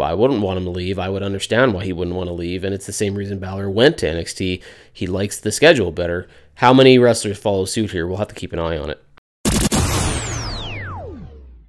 I 0.01 0.15
wouldn't 0.15 0.43
want 0.43 0.59
him 0.59 0.65
to 0.65 0.71
leave. 0.71 0.99
I 0.99 1.09
would 1.09 1.23
understand 1.23 1.75
why 1.75 1.85
he 1.85 1.93
wouldn't 1.93 2.17
want 2.17 2.29
to 2.29 2.35
leave. 2.35 2.65
And 2.65 2.75
it's 2.75 2.87
the 2.87 2.93
same 2.93 3.15
reason 3.15 3.39
Balor 3.39 3.71
went 3.71 3.99
to 3.99 4.07
NXT. 4.07 4.63
He 4.93 5.07
likes 5.07 5.41
the 5.41 5.53
schedule 5.53 5.91
better. 5.93 6.29
How 6.57 6.73
many 6.73 6.99
wrestlers 6.99 7.39
follow 7.39 7.65
suit 7.65 7.91
here? 7.91 8.07
We'll 8.07 8.19
have 8.19 8.29
to 8.29 8.35
keep 8.35 8.53
an 8.53 8.59
eye 8.59 8.79
on 8.79 8.91
it. 8.91 9.01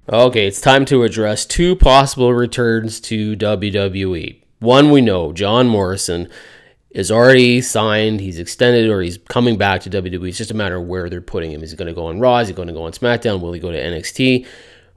Okay, 0.08 0.46
it's 0.46 0.60
time 0.60 0.84
to 0.84 1.02
address 1.02 1.44
two 1.44 1.74
possible 1.74 2.32
returns 2.32 3.00
to 3.00 3.36
WWE. 3.36 4.40
One 4.60 4.92
we 4.92 5.00
know, 5.00 5.32
John 5.32 5.66
Morrison 5.66 6.28
is 6.90 7.10
already 7.10 7.60
signed, 7.60 8.20
he's 8.20 8.38
extended, 8.38 8.88
or 8.88 9.02
he's 9.02 9.18
coming 9.28 9.58
back 9.58 9.80
to 9.82 9.90
WWE. 9.90 10.28
It's 10.28 10.38
just 10.38 10.52
a 10.52 10.54
matter 10.54 10.76
of 10.76 10.86
where 10.86 11.10
they're 11.10 11.20
putting 11.20 11.50
him. 11.50 11.62
Is 11.62 11.72
he 11.72 11.76
going 11.76 11.88
to 11.88 11.94
go 11.94 12.06
on 12.06 12.20
Raw? 12.20 12.38
Is 12.38 12.46
he 12.48 12.54
going 12.54 12.68
to 12.68 12.74
go 12.74 12.84
on 12.84 12.92
SmackDown? 12.92 13.40
Will 13.40 13.52
he 13.52 13.58
go 13.58 13.72
to 13.72 13.78
NXT? 13.78 14.46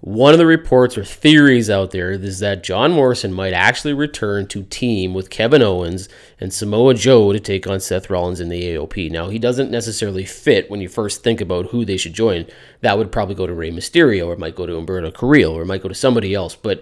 One 0.02 0.32
of 0.32 0.38
the 0.38 0.46
reports 0.46 0.98
or 0.98 1.04
theories 1.04 1.70
out 1.70 1.92
there 1.92 2.12
is 2.12 2.40
that 2.40 2.64
John 2.64 2.94
Morrison 2.94 3.34
might 3.34 3.52
actually 3.52 3.94
return 3.94 4.48
to 4.48 4.64
team 4.64 5.14
with 5.14 5.30
Kevin 5.30 5.62
Owens 5.62 6.08
and 6.40 6.54
Samoa 6.54 6.94
Joe 6.94 7.34
to 7.34 7.40
take 7.40 7.68
on 7.68 7.82
Seth 7.82 8.10
Rollins 8.10 8.40
in 8.40 8.48
the 8.48 8.64
AOP. 8.64 9.12
Now, 9.12 9.28
he 9.28 9.38
doesn't 9.38 9.70
necessarily 9.70 10.24
fit 10.24 10.72
when 10.72 10.80
you 10.80 10.88
first 10.88 11.22
think 11.22 11.42
about 11.42 11.68
who 11.68 11.84
they 11.84 11.98
should 11.98 12.14
join. 12.14 12.46
That 12.80 12.98
would 12.98 13.12
probably 13.12 13.36
go 13.36 13.46
to 13.46 13.54
Rey 13.54 13.72
Mysterio, 13.72 14.28
or 14.28 14.34
it 14.34 14.40
might 14.40 14.56
go 14.56 14.66
to 14.66 14.74
Humberto 14.74 15.14
Carrillo, 15.14 15.54
or 15.54 15.64
it 15.64 15.68
might 15.68 15.84
go 15.84 15.90
to 15.90 15.96
somebody 15.96 16.34
else. 16.34 16.56
But 16.56 16.82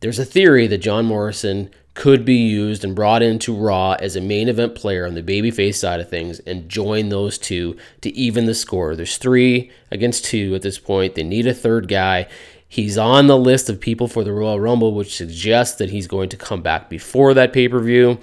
there's 0.00 0.18
a 0.18 0.24
theory 0.24 0.66
that 0.66 0.78
John 0.78 1.04
Morrison 1.04 1.70
could 1.96 2.26
be 2.26 2.34
used 2.34 2.84
and 2.84 2.94
brought 2.94 3.22
into 3.22 3.56
Raw 3.56 3.92
as 3.92 4.16
a 4.16 4.20
main 4.20 4.50
event 4.50 4.74
player 4.74 5.06
on 5.06 5.14
the 5.14 5.22
babyface 5.22 5.76
side 5.76 5.98
of 5.98 6.10
things 6.10 6.40
and 6.40 6.68
join 6.68 7.08
those 7.08 7.38
two 7.38 7.76
to 8.02 8.14
even 8.14 8.44
the 8.44 8.54
score. 8.54 8.94
There's 8.94 9.16
three 9.16 9.70
against 9.90 10.26
two 10.26 10.54
at 10.54 10.60
this 10.60 10.78
point. 10.78 11.14
They 11.14 11.22
need 11.22 11.46
a 11.46 11.54
third 11.54 11.88
guy. 11.88 12.28
He's 12.68 12.98
on 12.98 13.26
the 13.26 13.38
list 13.38 13.70
of 13.70 13.80
people 13.80 14.08
for 14.08 14.24
the 14.24 14.32
Royal 14.32 14.58
Rumble, 14.58 14.94
which 14.94 15.16
suggests 15.16 15.78
that 15.78 15.90
he's 15.90 16.06
going 16.06 16.28
to 16.30 16.36
come 16.36 16.62
back 16.62 16.90
before 16.90 17.32
that 17.34 17.52
pay 17.52 17.68
per 17.68 17.80
view. 17.80 18.18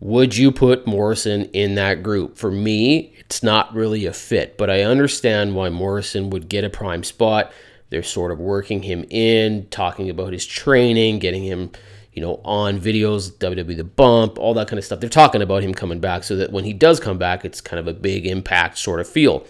Would 0.00 0.36
you 0.36 0.50
put 0.50 0.86
Morrison 0.86 1.44
in 1.52 1.76
that 1.76 2.02
group? 2.02 2.36
For 2.36 2.50
me, 2.50 3.14
it's 3.20 3.42
not 3.42 3.72
really 3.72 4.04
a 4.06 4.12
fit, 4.12 4.58
but 4.58 4.68
I 4.68 4.82
understand 4.82 5.54
why 5.54 5.68
Morrison 5.68 6.30
would 6.30 6.48
get 6.48 6.64
a 6.64 6.70
prime 6.70 7.04
spot. 7.04 7.52
They're 7.90 8.02
sort 8.02 8.32
of 8.32 8.40
working 8.40 8.82
him 8.82 9.04
in, 9.10 9.68
talking 9.68 10.10
about 10.10 10.32
his 10.32 10.44
training, 10.44 11.20
getting 11.20 11.44
him, 11.44 11.70
you 12.12 12.20
know, 12.20 12.40
on 12.44 12.80
videos, 12.80 13.30
WWE 13.32 13.76
The 13.76 13.84
Bump, 13.84 14.38
all 14.38 14.54
that 14.54 14.66
kind 14.66 14.78
of 14.78 14.84
stuff. 14.84 14.98
They're 14.98 15.08
talking 15.08 15.42
about 15.42 15.62
him 15.62 15.72
coming 15.72 16.00
back 16.00 16.24
so 16.24 16.34
that 16.36 16.50
when 16.50 16.64
he 16.64 16.72
does 16.72 16.98
come 16.98 17.18
back, 17.18 17.44
it's 17.44 17.60
kind 17.60 17.78
of 17.78 17.86
a 17.86 17.94
big 17.94 18.26
impact 18.26 18.78
sort 18.78 18.98
of 18.98 19.08
feel. 19.08 19.46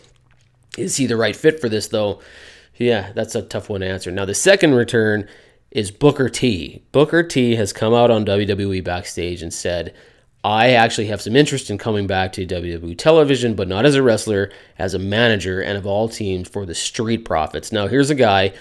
Is 0.77 0.97
he 0.97 1.07
the 1.07 1.17
right 1.17 1.37
fit 1.37 1.61
for 1.61 1.69
this, 1.69 1.89
though? 1.89 2.21
Yeah, 2.83 3.13
that's 3.13 3.35
a 3.35 3.43
tough 3.43 3.69
one 3.69 3.81
to 3.81 3.87
answer. 3.87 4.11
Now, 4.11 4.25
the 4.25 4.35
second 4.35 4.75
return 4.75 5.29
is 5.71 5.91
Booker 5.91 6.29
T. 6.29 6.83
Booker 6.93 7.23
T 7.23 7.57
has 7.57 7.73
come 7.73 7.95
out 7.95 8.11
on 8.11 8.27
WWE 8.27 8.85
backstage 8.85 9.43
and 9.43 9.53
said, 9.53 9.95
I 10.45 10.71
actually 10.71 11.07
have 11.07 11.23
some 11.23 11.37
interest 11.37 11.71
in 11.71 11.79
coming 11.79 12.07
back 12.07 12.33
to 12.33 12.47
WWE 12.47 12.99
television, 12.99 13.55
but 13.55 13.69
not 13.69 13.87
as 13.87 13.95
a 13.95 14.03
wrestler, 14.03 14.51
as 14.79 14.93
a 14.93 14.99
manager, 14.99 15.61
and 15.61 15.79
of 15.79 15.87
all 15.87 16.09
teams 16.09 16.49
for 16.49 16.67
the 16.67 16.75
Street 16.75 17.25
Profits. 17.25 17.71
Now, 17.71 17.87
here's 17.87 18.11
a 18.11 18.17
guy 18.17 18.53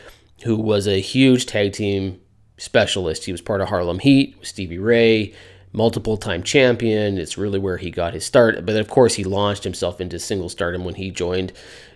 who 0.43 0.55
was 0.55 0.87
a 0.87 1.01
huge 1.01 1.47
tag 1.47 1.73
team 1.73 2.21
specialist. 2.57 3.25
He 3.25 3.31
was 3.31 3.41
part 3.41 3.61
of 3.61 3.69
Harlem 3.69 3.99
Heat, 3.99 4.35
with 4.39 4.47
Stevie 4.47 4.77
Ray, 4.77 5.33
multiple 5.73 6.17
time 6.17 6.43
champion. 6.43 7.17
It's 7.17 7.37
really 7.37 7.59
where 7.59 7.77
he 7.77 7.89
got 7.89 8.13
his 8.13 8.25
start. 8.25 8.63
But 8.65 8.75
of 8.75 8.87
course, 8.87 9.15
he 9.15 9.23
launched 9.23 9.63
himself 9.63 9.99
into 9.99 10.19
single 10.19 10.49
stardom 10.49 10.85
when 10.85 10.95
he 10.95 11.09
joined, 11.09 11.51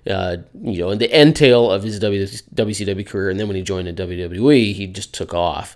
uh, 0.10 0.38
you 0.62 0.80
know, 0.80 0.92
in 0.92 1.00
the 1.00 1.12
end 1.12 1.36
tail 1.36 1.72
of 1.72 1.84
his 1.84 2.00
WCW 2.00 3.08
career. 3.08 3.30
And 3.30 3.40
then 3.40 3.48
when 3.48 3.56
he 3.56 3.64
joined 3.64 3.88
in 3.88 3.96
WWE, 3.96 4.74
he 4.74 4.88
just 4.88 5.14
took 5.14 5.34
off. 5.34 5.76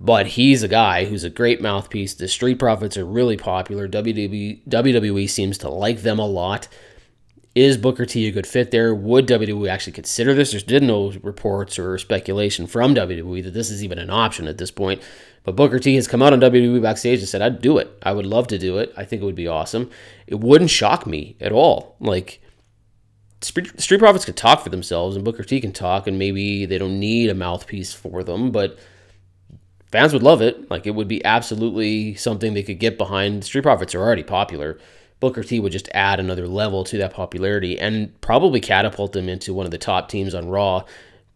But 0.00 0.26
he's 0.26 0.62
a 0.62 0.68
guy 0.68 1.04
who's 1.04 1.24
a 1.24 1.30
great 1.30 1.62
mouthpiece. 1.62 2.14
The 2.14 2.26
Street 2.26 2.58
Profits 2.58 2.96
are 2.96 3.04
really 3.04 3.36
popular. 3.36 3.88
WWE, 3.88 4.66
WWE 4.68 5.30
seems 5.30 5.58
to 5.58 5.68
like 5.68 6.02
them 6.02 6.18
a 6.18 6.26
lot. 6.26 6.66
Is 7.54 7.76
Booker 7.76 8.06
T 8.06 8.26
a 8.26 8.32
good 8.32 8.46
fit 8.46 8.70
there? 8.70 8.94
Would 8.94 9.28
WWE 9.28 9.68
actually 9.68 9.92
consider 9.92 10.34
this? 10.34 10.50
There's 10.50 10.64
been 10.64 10.86
no 10.86 11.12
reports 11.22 11.78
or 11.78 11.98
speculation 11.98 12.66
from 12.66 12.94
WWE 12.94 13.44
that 13.44 13.52
this 13.52 13.70
is 13.70 13.84
even 13.84 13.98
an 13.98 14.10
option 14.10 14.48
at 14.48 14.58
this 14.58 14.70
point. 14.70 15.02
But 15.44 15.54
Booker 15.56 15.78
T 15.78 15.94
has 15.96 16.08
come 16.08 16.22
out 16.22 16.32
on 16.32 16.40
WWE 16.40 16.80
backstage 16.82 17.18
and 17.20 17.28
said, 17.28 17.42
I'd 17.42 17.60
do 17.60 17.78
it. 17.78 17.96
I 18.02 18.12
would 18.12 18.26
love 18.26 18.46
to 18.48 18.58
do 18.58 18.78
it. 18.78 18.92
I 18.96 19.04
think 19.04 19.22
it 19.22 19.24
would 19.26 19.34
be 19.34 19.48
awesome. 19.48 19.90
It 20.26 20.40
wouldn't 20.40 20.70
shock 20.70 21.06
me 21.06 21.36
at 21.40 21.52
all. 21.52 21.96
Like, 22.00 22.40
Street 23.42 23.98
Profits 23.98 24.24
could 24.24 24.36
talk 24.36 24.62
for 24.62 24.70
themselves 24.70 25.16
and 25.16 25.24
Booker 25.24 25.42
T 25.42 25.60
can 25.60 25.72
talk, 25.72 26.06
and 26.06 26.18
maybe 26.18 26.66
they 26.66 26.78
don't 26.78 26.98
need 26.98 27.28
a 27.28 27.34
mouthpiece 27.34 27.92
for 27.92 28.22
them, 28.22 28.50
but 28.50 28.78
fans 29.90 30.12
would 30.12 30.22
love 30.22 30.40
it. 30.40 30.70
Like, 30.70 30.86
it 30.86 30.92
would 30.92 31.08
be 31.08 31.24
absolutely 31.24 32.14
something 32.14 32.54
they 32.54 32.62
could 32.62 32.78
get 32.78 32.98
behind. 32.98 33.44
Street 33.44 33.62
Profits 33.62 33.94
are 33.94 34.00
already 34.00 34.22
popular. 34.22 34.78
Booker 35.20 35.42
T 35.44 35.60
would 35.60 35.72
just 35.72 35.88
add 35.94 36.18
another 36.18 36.48
level 36.48 36.82
to 36.84 36.98
that 36.98 37.14
popularity 37.14 37.78
and 37.78 38.20
probably 38.20 38.60
catapult 38.60 39.12
them 39.12 39.28
into 39.28 39.54
one 39.54 39.66
of 39.66 39.70
the 39.70 39.78
top 39.78 40.08
teams 40.08 40.34
on 40.34 40.48
Raw 40.48 40.84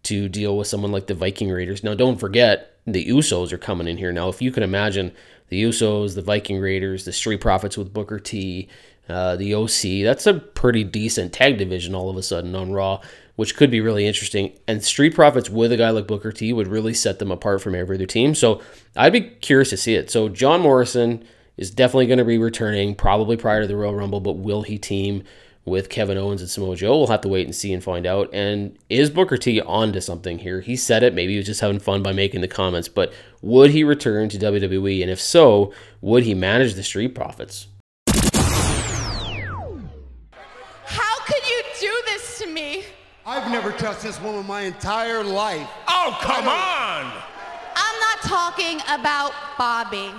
to 0.05 0.29
deal 0.29 0.57
with 0.57 0.67
someone 0.67 0.93
like 0.93 1.07
the 1.07 1.15
Viking 1.15 1.51
Raiders. 1.51 1.85
Now, 1.85 1.95
don't 1.95 2.19
forget, 2.19 2.79
the 2.87 3.07
Usos 3.07 3.53
are 3.53 3.59
coming 3.59 3.89
in 3.89 3.97
here. 3.97 4.13
Now, 4.13 4.29
if 4.29 4.41
you 4.41 4.51
can 4.51 4.63
imagine 4.63 5.13
the 5.49 5.63
Usos, 5.63 6.15
the 6.15 6.23
Viking 6.23 6.59
Raiders, 6.61 7.05
the 7.05 7.13
Street 7.13 7.41
Profits 7.41 7.77
with 7.77 7.93
Booker 7.93 8.19
T, 8.19 8.69
uh, 9.09 9.37
the 9.37 9.55
OC, 9.55 10.05
that's 10.05 10.27
a 10.27 10.35
pretty 10.35 10.85
decent 10.85 11.33
tag 11.33 11.59
division 11.59 11.95
all 11.95 12.11
of 12.11 12.17
a 12.17 12.23
sudden 12.23 12.55
on 12.55 12.73
Raw, 12.73 13.01
which 13.37 13.57
could 13.57 13.71
be 13.71 13.81
really 13.81 14.07
interesting. 14.07 14.53
And 14.67 14.85
Street 14.85 15.15
Profits 15.15 15.49
with 15.49 15.73
a 15.73 15.77
guy 15.77 15.91
like 15.91 16.07
Booker 16.07 16.33
T 16.33 16.53
would 16.53 16.69
really 16.69 16.95
set 16.95 17.19
them 17.19 17.31
apart 17.31 17.63
from 17.63 17.75
every 17.75 17.97
other 17.97 18.07
team. 18.07 18.35
So 18.35 18.61
I'd 18.97 19.13
be 19.13 19.21
curious 19.21 19.71
to 19.71 19.77
see 19.77 19.95
it. 19.95 20.11
So 20.11 20.29
John 20.29 20.61
Morrison 20.61 21.25
is 21.57 21.71
definitely 21.71 22.07
going 22.07 22.19
to 22.19 22.25
be 22.25 22.39
returning, 22.39 22.95
probably 22.95 23.37
prior 23.37 23.63
to 23.63 23.67
the 23.67 23.77
Royal 23.77 23.95
Rumble, 23.95 24.21
but 24.21 24.39
will 24.39 24.63
he 24.63 24.79
team 24.79 25.23
with 25.65 25.89
Kevin 25.89 26.19
Owens 26.19 26.41
and 26.41 26.51
Samoa 26.51 26.77
Joe? 26.77 26.99
We'll 26.99 27.07
have 27.07 27.23
to 27.23 27.29
wait 27.29 27.47
and 27.47 27.55
see 27.55 27.73
and 27.73 27.83
find 27.83 28.07
out. 28.07 28.29
And 28.33 28.77
is 28.91 29.11
Booker 29.11 29.37
T 29.37 29.61
onto 29.61 30.01
something 30.01 30.39
here? 30.39 30.61
He 30.61 30.77
said 30.77 31.03
it. 31.03 31.15
Maybe 31.15 31.33
he 31.33 31.39
was 31.39 31.47
just 31.47 31.61
having 31.61 31.79
fun 31.79 32.03
by 32.03 32.13
making 32.13 32.41
the 32.41 32.49
comments, 32.49 32.89
but 32.89 33.13
would 33.41 33.71
he 33.71 33.85
return 33.85 34.29
to 34.31 34.39
WWE? 34.39 35.03
And 35.03 35.11
if 35.11 35.21
so, 35.21 35.73
would 36.01 36.25
he 36.25 36.35
manage 36.35 36.75
the 36.75 36.83
Street 36.83 37.15
Profits? 37.15 37.69
Never 43.67 43.79
touched 43.79 44.03
this 44.03 44.21
woman 44.21 44.47
my 44.47 44.61
entire 44.61 45.25
life. 45.25 45.69
Oh, 45.89 46.17
come 46.21 46.47
on! 46.47 47.13
I'm 47.75 48.01
not 48.01 48.21
talking 48.23 48.81
about 48.89 49.33
Bobby. 49.59 50.13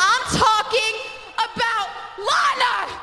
I'm 0.00 0.22
talking 0.32 0.94
about 1.34 1.88
Lana. 2.18 3.00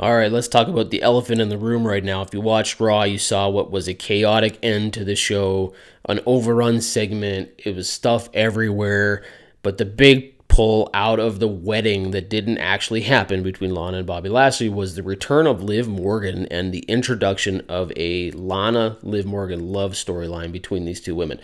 All 0.00 0.16
right, 0.16 0.32
let's 0.32 0.48
talk 0.48 0.68
about 0.68 0.90
the 0.90 1.02
elephant 1.02 1.42
in 1.42 1.50
the 1.50 1.58
room 1.58 1.86
right 1.86 2.02
now. 2.02 2.22
If 2.22 2.32
you 2.32 2.40
watched 2.40 2.80
Raw, 2.80 3.02
you 3.02 3.18
saw 3.18 3.50
what 3.50 3.70
was 3.70 3.88
a 3.88 3.94
chaotic 3.94 4.58
end 4.62 4.94
to 4.94 5.04
the 5.04 5.16
show, 5.16 5.74
an 6.08 6.20
overrun 6.24 6.80
segment. 6.80 7.50
It 7.58 7.76
was 7.76 7.90
stuff 7.90 8.30
everywhere, 8.32 9.22
but 9.62 9.76
the 9.76 9.84
big 9.84 10.33
pull 10.54 10.88
out 10.94 11.18
of 11.18 11.40
the 11.40 11.48
wedding 11.48 12.12
that 12.12 12.30
didn't 12.30 12.58
actually 12.58 13.00
happen 13.00 13.42
between 13.42 13.74
Lana 13.74 13.98
and 13.98 14.06
Bobby 14.06 14.28
Lashley 14.28 14.68
was 14.68 14.94
the 14.94 15.02
return 15.02 15.48
of 15.48 15.64
Liv 15.64 15.88
Morgan 15.88 16.46
and 16.46 16.72
the 16.72 16.84
introduction 16.86 17.60
of 17.68 17.92
a 17.96 18.30
Lana 18.30 18.96
Liv 19.02 19.26
Morgan 19.26 19.72
love 19.72 19.94
storyline 19.94 20.52
between 20.52 20.84
these 20.84 21.00
two 21.00 21.16
women. 21.16 21.40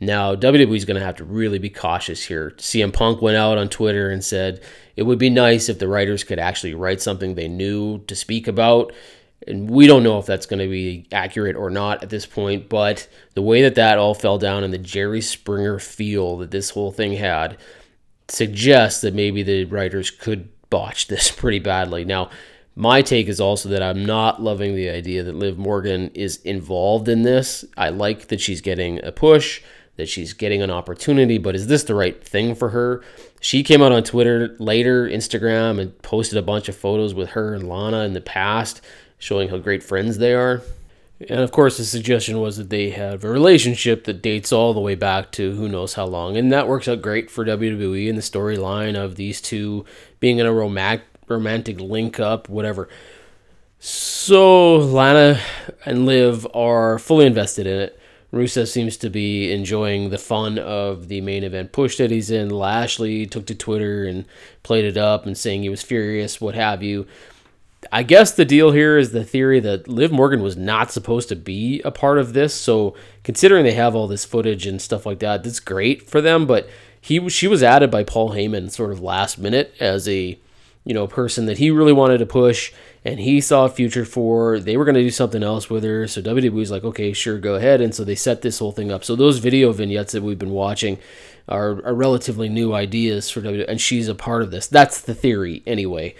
Now, 0.00 0.34
WWE 0.34 0.74
is 0.74 0.86
going 0.86 0.98
to 0.98 1.04
have 1.04 1.16
to 1.16 1.24
really 1.24 1.58
be 1.58 1.68
cautious 1.68 2.24
here. 2.24 2.54
CM 2.56 2.94
Punk 2.94 3.20
went 3.20 3.36
out 3.36 3.58
on 3.58 3.68
Twitter 3.68 4.08
and 4.08 4.24
said 4.24 4.62
it 4.96 5.02
would 5.02 5.18
be 5.18 5.28
nice 5.28 5.68
if 5.68 5.78
the 5.78 5.88
writers 5.88 6.24
could 6.24 6.38
actually 6.38 6.72
write 6.72 7.02
something 7.02 7.34
they 7.34 7.48
knew 7.48 7.98
to 8.06 8.16
speak 8.16 8.48
about. 8.48 8.90
And 9.46 9.68
we 9.68 9.86
don't 9.86 10.02
know 10.02 10.18
if 10.18 10.24
that's 10.24 10.46
going 10.46 10.60
to 10.60 10.68
be 10.68 11.06
accurate 11.12 11.56
or 11.56 11.68
not 11.68 12.02
at 12.02 12.08
this 12.08 12.24
point, 12.24 12.70
but 12.70 13.06
the 13.34 13.42
way 13.42 13.60
that 13.60 13.74
that 13.74 13.98
all 13.98 14.14
fell 14.14 14.38
down 14.38 14.64
and 14.64 14.72
the 14.72 14.78
Jerry 14.78 15.20
Springer 15.20 15.78
feel 15.78 16.38
that 16.38 16.52
this 16.52 16.70
whole 16.70 16.90
thing 16.90 17.12
had 17.12 17.58
suggests 18.28 19.00
that 19.00 19.14
maybe 19.14 19.42
the 19.42 19.64
writers 19.64 20.10
could 20.10 20.48
botch 20.70 21.06
this 21.08 21.30
pretty 21.30 21.58
badly. 21.58 22.04
Now, 22.04 22.30
my 22.78 23.00
take 23.00 23.28
is 23.28 23.40
also 23.40 23.70
that 23.70 23.82
I'm 23.82 24.04
not 24.04 24.42
loving 24.42 24.74
the 24.76 24.90
idea 24.90 25.22
that 25.22 25.34
Liv 25.34 25.56
Morgan 25.56 26.10
is 26.12 26.36
involved 26.42 27.08
in 27.08 27.22
this. 27.22 27.64
I 27.76 27.88
like 27.88 28.28
that 28.28 28.40
she's 28.40 28.60
getting 28.60 29.02
a 29.02 29.12
push 29.12 29.62
that 29.96 30.08
she's 30.08 30.32
getting 30.32 30.62
an 30.62 30.70
opportunity, 30.70 31.38
but 31.38 31.54
is 31.54 31.66
this 31.66 31.84
the 31.84 31.94
right 31.94 32.22
thing 32.22 32.54
for 32.54 32.70
her? 32.70 33.02
She 33.40 33.62
came 33.62 33.82
out 33.82 33.92
on 33.92 34.04
Twitter 34.04 34.54
later, 34.58 35.08
Instagram, 35.08 35.80
and 35.80 36.00
posted 36.02 36.38
a 36.38 36.42
bunch 36.42 36.68
of 36.68 36.76
photos 36.76 37.14
with 37.14 37.30
her 37.30 37.54
and 37.54 37.68
Lana 37.68 38.00
in 38.00 38.12
the 38.12 38.20
past, 38.20 38.82
showing 39.18 39.48
how 39.48 39.58
great 39.58 39.82
friends 39.82 40.18
they 40.18 40.34
are. 40.34 40.62
And 41.20 41.40
of 41.40 41.50
course, 41.50 41.78
the 41.78 41.84
suggestion 41.84 42.40
was 42.40 42.58
that 42.58 42.68
they 42.68 42.90
have 42.90 43.24
a 43.24 43.30
relationship 43.30 44.04
that 44.04 44.20
dates 44.20 44.52
all 44.52 44.74
the 44.74 44.80
way 44.80 44.94
back 44.94 45.32
to 45.32 45.54
who 45.54 45.68
knows 45.68 45.94
how 45.94 46.04
long. 46.04 46.36
And 46.36 46.52
that 46.52 46.68
works 46.68 46.88
out 46.88 47.00
great 47.00 47.30
for 47.30 47.44
WWE 47.44 48.08
and 48.08 48.18
the 48.18 48.22
storyline 48.22 49.02
of 49.02 49.16
these 49.16 49.40
two 49.40 49.86
being 50.20 50.38
in 50.38 50.46
a 50.46 50.52
romantic, 50.52 51.06
romantic 51.26 51.80
link 51.80 52.20
up, 52.20 52.50
whatever. 52.50 52.88
So 53.78 54.76
Lana 54.76 55.40
and 55.86 56.04
Liv 56.04 56.46
are 56.52 56.98
fully 56.98 57.24
invested 57.24 57.66
in 57.66 57.78
it. 57.78 58.00
Rusev 58.32 58.68
seems 58.68 58.98
to 58.98 59.08
be 59.08 59.52
enjoying 59.52 60.10
the 60.10 60.18
fun 60.18 60.58
of 60.58 61.08
the 61.08 61.20
main 61.22 61.44
event 61.44 61.72
push 61.72 61.96
that 61.96 62.10
he's 62.10 62.30
in. 62.30 62.50
Lashley 62.50 63.24
took 63.24 63.46
to 63.46 63.54
Twitter 63.54 64.04
and 64.04 64.26
played 64.62 64.84
it 64.84 64.98
up 64.98 65.24
and 65.24 65.38
saying 65.38 65.62
he 65.62 65.68
was 65.70 65.82
furious, 65.82 66.40
what 66.40 66.54
have 66.54 66.82
you. 66.82 67.06
I 67.92 68.02
guess 68.02 68.32
the 68.32 68.44
deal 68.44 68.72
here 68.72 68.96
is 68.98 69.12
the 69.12 69.24
theory 69.24 69.60
that 69.60 69.88
Liv 69.88 70.12
Morgan 70.12 70.42
was 70.42 70.56
not 70.56 70.90
supposed 70.90 71.28
to 71.28 71.36
be 71.36 71.80
a 71.84 71.90
part 71.90 72.18
of 72.18 72.32
this. 72.32 72.54
So 72.54 72.94
considering 73.22 73.64
they 73.64 73.74
have 73.74 73.94
all 73.94 74.06
this 74.06 74.24
footage 74.24 74.66
and 74.66 74.80
stuff 74.80 75.06
like 75.06 75.18
that, 75.20 75.44
that's 75.44 75.60
great 75.60 76.08
for 76.08 76.20
them. 76.20 76.46
But 76.46 76.68
he 77.00 77.28
she 77.28 77.46
was 77.46 77.62
added 77.62 77.90
by 77.90 78.04
Paul 78.04 78.30
Heyman 78.30 78.70
sort 78.70 78.92
of 78.92 79.00
last 79.00 79.38
minute 79.38 79.74
as 79.80 80.08
a 80.08 80.38
you 80.84 80.94
know 80.94 81.06
person 81.06 81.46
that 81.46 81.58
he 81.58 81.70
really 81.70 81.92
wanted 81.92 82.18
to 82.18 82.26
push 82.26 82.72
and 83.06 83.20
he 83.20 83.40
saw 83.40 83.64
a 83.66 83.68
future 83.68 84.04
for. 84.04 84.58
They 84.58 84.76
were 84.76 84.84
going 84.84 84.96
to 84.96 85.02
do 85.02 85.10
something 85.10 85.44
else 85.44 85.70
with 85.70 85.84
her, 85.84 86.08
so 86.08 86.20
WWE 86.20 86.50
was 86.50 86.72
like, 86.72 86.82
okay, 86.82 87.12
sure, 87.12 87.38
go 87.38 87.54
ahead. 87.54 87.80
And 87.80 87.94
so 87.94 88.02
they 88.02 88.16
set 88.16 88.42
this 88.42 88.58
whole 88.58 88.72
thing 88.72 88.90
up. 88.90 89.04
So 89.04 89.14
those 89.14 89.38
video 89.38 89.70
vignettes 89.70 90.12
that 90.12 90.24
we've 90.24 90.38
been 90.38 90.50
watching 90.50 90.98
are, 91.48 91.84
are 91.86 91.94
relatively 91.94 92.48
new 92.48 92.74
ideas 92.74 93.30
for 93.30 93.40
WWE, 93.40 93.68
and 93.68 93.80
she's 93.80 94.08
a 94.08 94.14
part 94.16 94.42
of 94.42 94.50
this. 94.50 94.66
That's 94.66 95.00
the 95.00 95.14
theory, 95.14 95.62
anyway. 95.66 96.16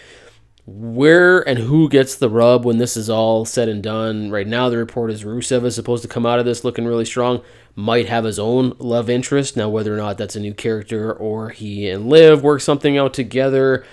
Where 0.69 1.49
and 1.49 1.61
who 1.61 1.89
gets 1.89 2.17
the 2.17 2.29
rub 2.29 2.65
when 2.65 2.79
this 2.79 2.97
is 2.97 3.09
all 3.09 3.45
said 3.45 3.69
and 3.69 3.81
done? 3.81 4.33
Right 4.33 4.49
now, 4.49 4.69
the 4.69 4.77
report 4.77 5.13
is 5.13 5.23
Rusev 5.23 5.65
is 5.65 5.77
supposed 5.77 6.03
to 6.03 6.09
come 6.09 6.27
out 6.27 6.41
of 6.41 6.45
this 6.45 6.65
looking 6.65 6.87
really 6.87 7.05
strong. 7.05 7.43
Might 7.77 8.09
have 8.09 8.25
his 8.25 8.41
own 8.41 8.75
love 8.81 9.09
interest. 9.09 9.57
Now, 9.57 9.69
whether 9.69 9.95
or 9.95 9.97
not 9.97 10.19
that's 10.19 10.35
a 10.35 10.41
new 10.41 10.53
character 10.53 11.13
or 11.13 11.51
he 11.51 11.89
and 11.89 12.09
Liv 12.09 12.43
work 12.43 12.63
something 12.63 12.99
out 12.99 13.15
together, 13.15 13.87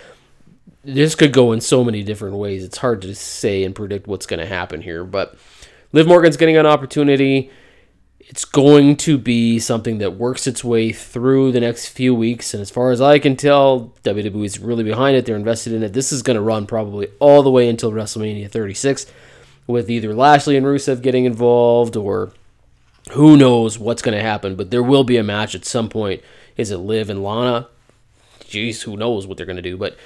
this 0.84 1.14
could 1.14 1.32
go 1.32 1.52
in 1.52 1.62
so 1.62 1.84
many 1.84 2.02
different 2.02 2.38
ways. 2.38 2.64
It's 2.64 2.80
hard 2.80 3.04
to 3.04 3.14
say 3.14 3.64
and 3.64 3.76
predict 3.76 4.08
what's 4.08 4.26
going 4.26 4.40
to 4.40 4.48
happen 4.48 4.82
here. 4.82 5.04
But 5.04 5.38
Liv 5.92 6.08
Morgan's 6.08 6.38
getting 6.38 6.58
an 6.58 6.66
opportunity. 6.66 7.52
It's 8.26 8.46
going 8.46 8.98
to 8.98 9.18
be 9.18 9.60
something 9.60 9.98
that 10.00 10.16
works 10.16 10.48
its 10.48 10.64
way 10.64 10.92
through 10.92 11.52
the 11.52 11.60
next 11.60 11.90
few 11.90 12.16
weeks. 12.16 12.54
And 12.54 12.62
as 12.62 12.72
far 12.72 12.92
as 12.92 13.02
I 13.02 13.20
can 13.20 13.36
tell, 13.36 13.94
WWE 14.04 14.46
is 14.46 14.60
really 14.60 14.84
behind 14.84 15.16
it. 15.16 15.26
They're 15.26 15.36
invested 15.36 15.74
in 15.74 15.84
it. 15.84 15.94
This 15.94 16.12
is 16.12 16.24
going 16.24 16.36
to 16.36 16.42
run 16.42 16.66
probably 16.66 17.10
all 17.20 17.44
the 17.44 17.52
way 17.52 17.70
until 17.70 17.92
WrestleMania 17.92 18.50
36, 18.50 19.06
with 19.68 19.90
either 19.90 20.14
Lashley 20.16 20.58
and 20.58 20.66
Rusev 20.66 21.02
getting 21.02 21.26
involved 21.26 21.96
or 21.96 22.32
who 23.12 23.38
knows 23.38 23.78
what's 23.78 24.02
going 24.02 24.18
to 24.18 24.24
happen. 24.24 24.56
But 24.56 24.72
there 24.72 24.84
will 24.84 25.04
be 25.04 25.18
a 25.18 25.24
match 25.24 25.54
at 25.54 25.66
some 25.66 25.90
point. 25.90 26.22
Is 26.58 26.72
it 26.72 26.78
Liv 26.78 27.10
and 27.10 27.24
Lana? 27.24 27.68
Jeez, 28.42 28.84
who 28.84 28.98
knows 28.98 29.28
what 29.28 29.38
they're 29.38 29.46
going 29.46 29.58
to 29.58 29.62
do. 29.62 29.78
But 29.78 29.98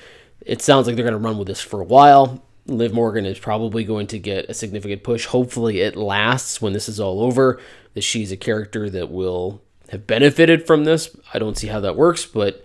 it 0.41 0.61
sounds 0.61 0.87
like 0.87 0.95
they're 0.95 1.05
going 1.05 1.13
to 1.13 1.25
run 1.25 1.37
with 1.37 1.47
this 1.47 1.61
for 1.61 1.81
a 1.81 1.85
while. 1.85 2.41
Liv 2.65 2.93
Morgan 2.93 3.25
is 3.25 3.39
probably 3.39 3.83
going 3.83 4.07
to 4.07 4.19
get 4.19 4.49
a 4.49 4.53
significant 4.53 5.03
push. 5.03 5.25
Hopefully, 5.25 5.79
it 5.79 5.95
lasts 5.95 6.61
when 6.61 6.73
this 6.73 6.89
is 6.89 6.99
all 6.99 7.21
over. 7.21 7.59
That 7.97 8.03
she's 8.03 8.31
a 8.31 8.37
character 8.37 8.91
that 8.91 9.09
will 9.09 9.63
have 9.89 10.05
benefited 10.05 10.67
from 10.67 10.83
this. 10.83 11.17
I 11.33 11.39
don't 11.39 11.57
see 11.57 11.65
how 11.65 11.79
that 11.79 11.95
works, 11.95 12.27
but 12.27 12.63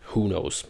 who 0.00 0.26
knows. 0.26 0.64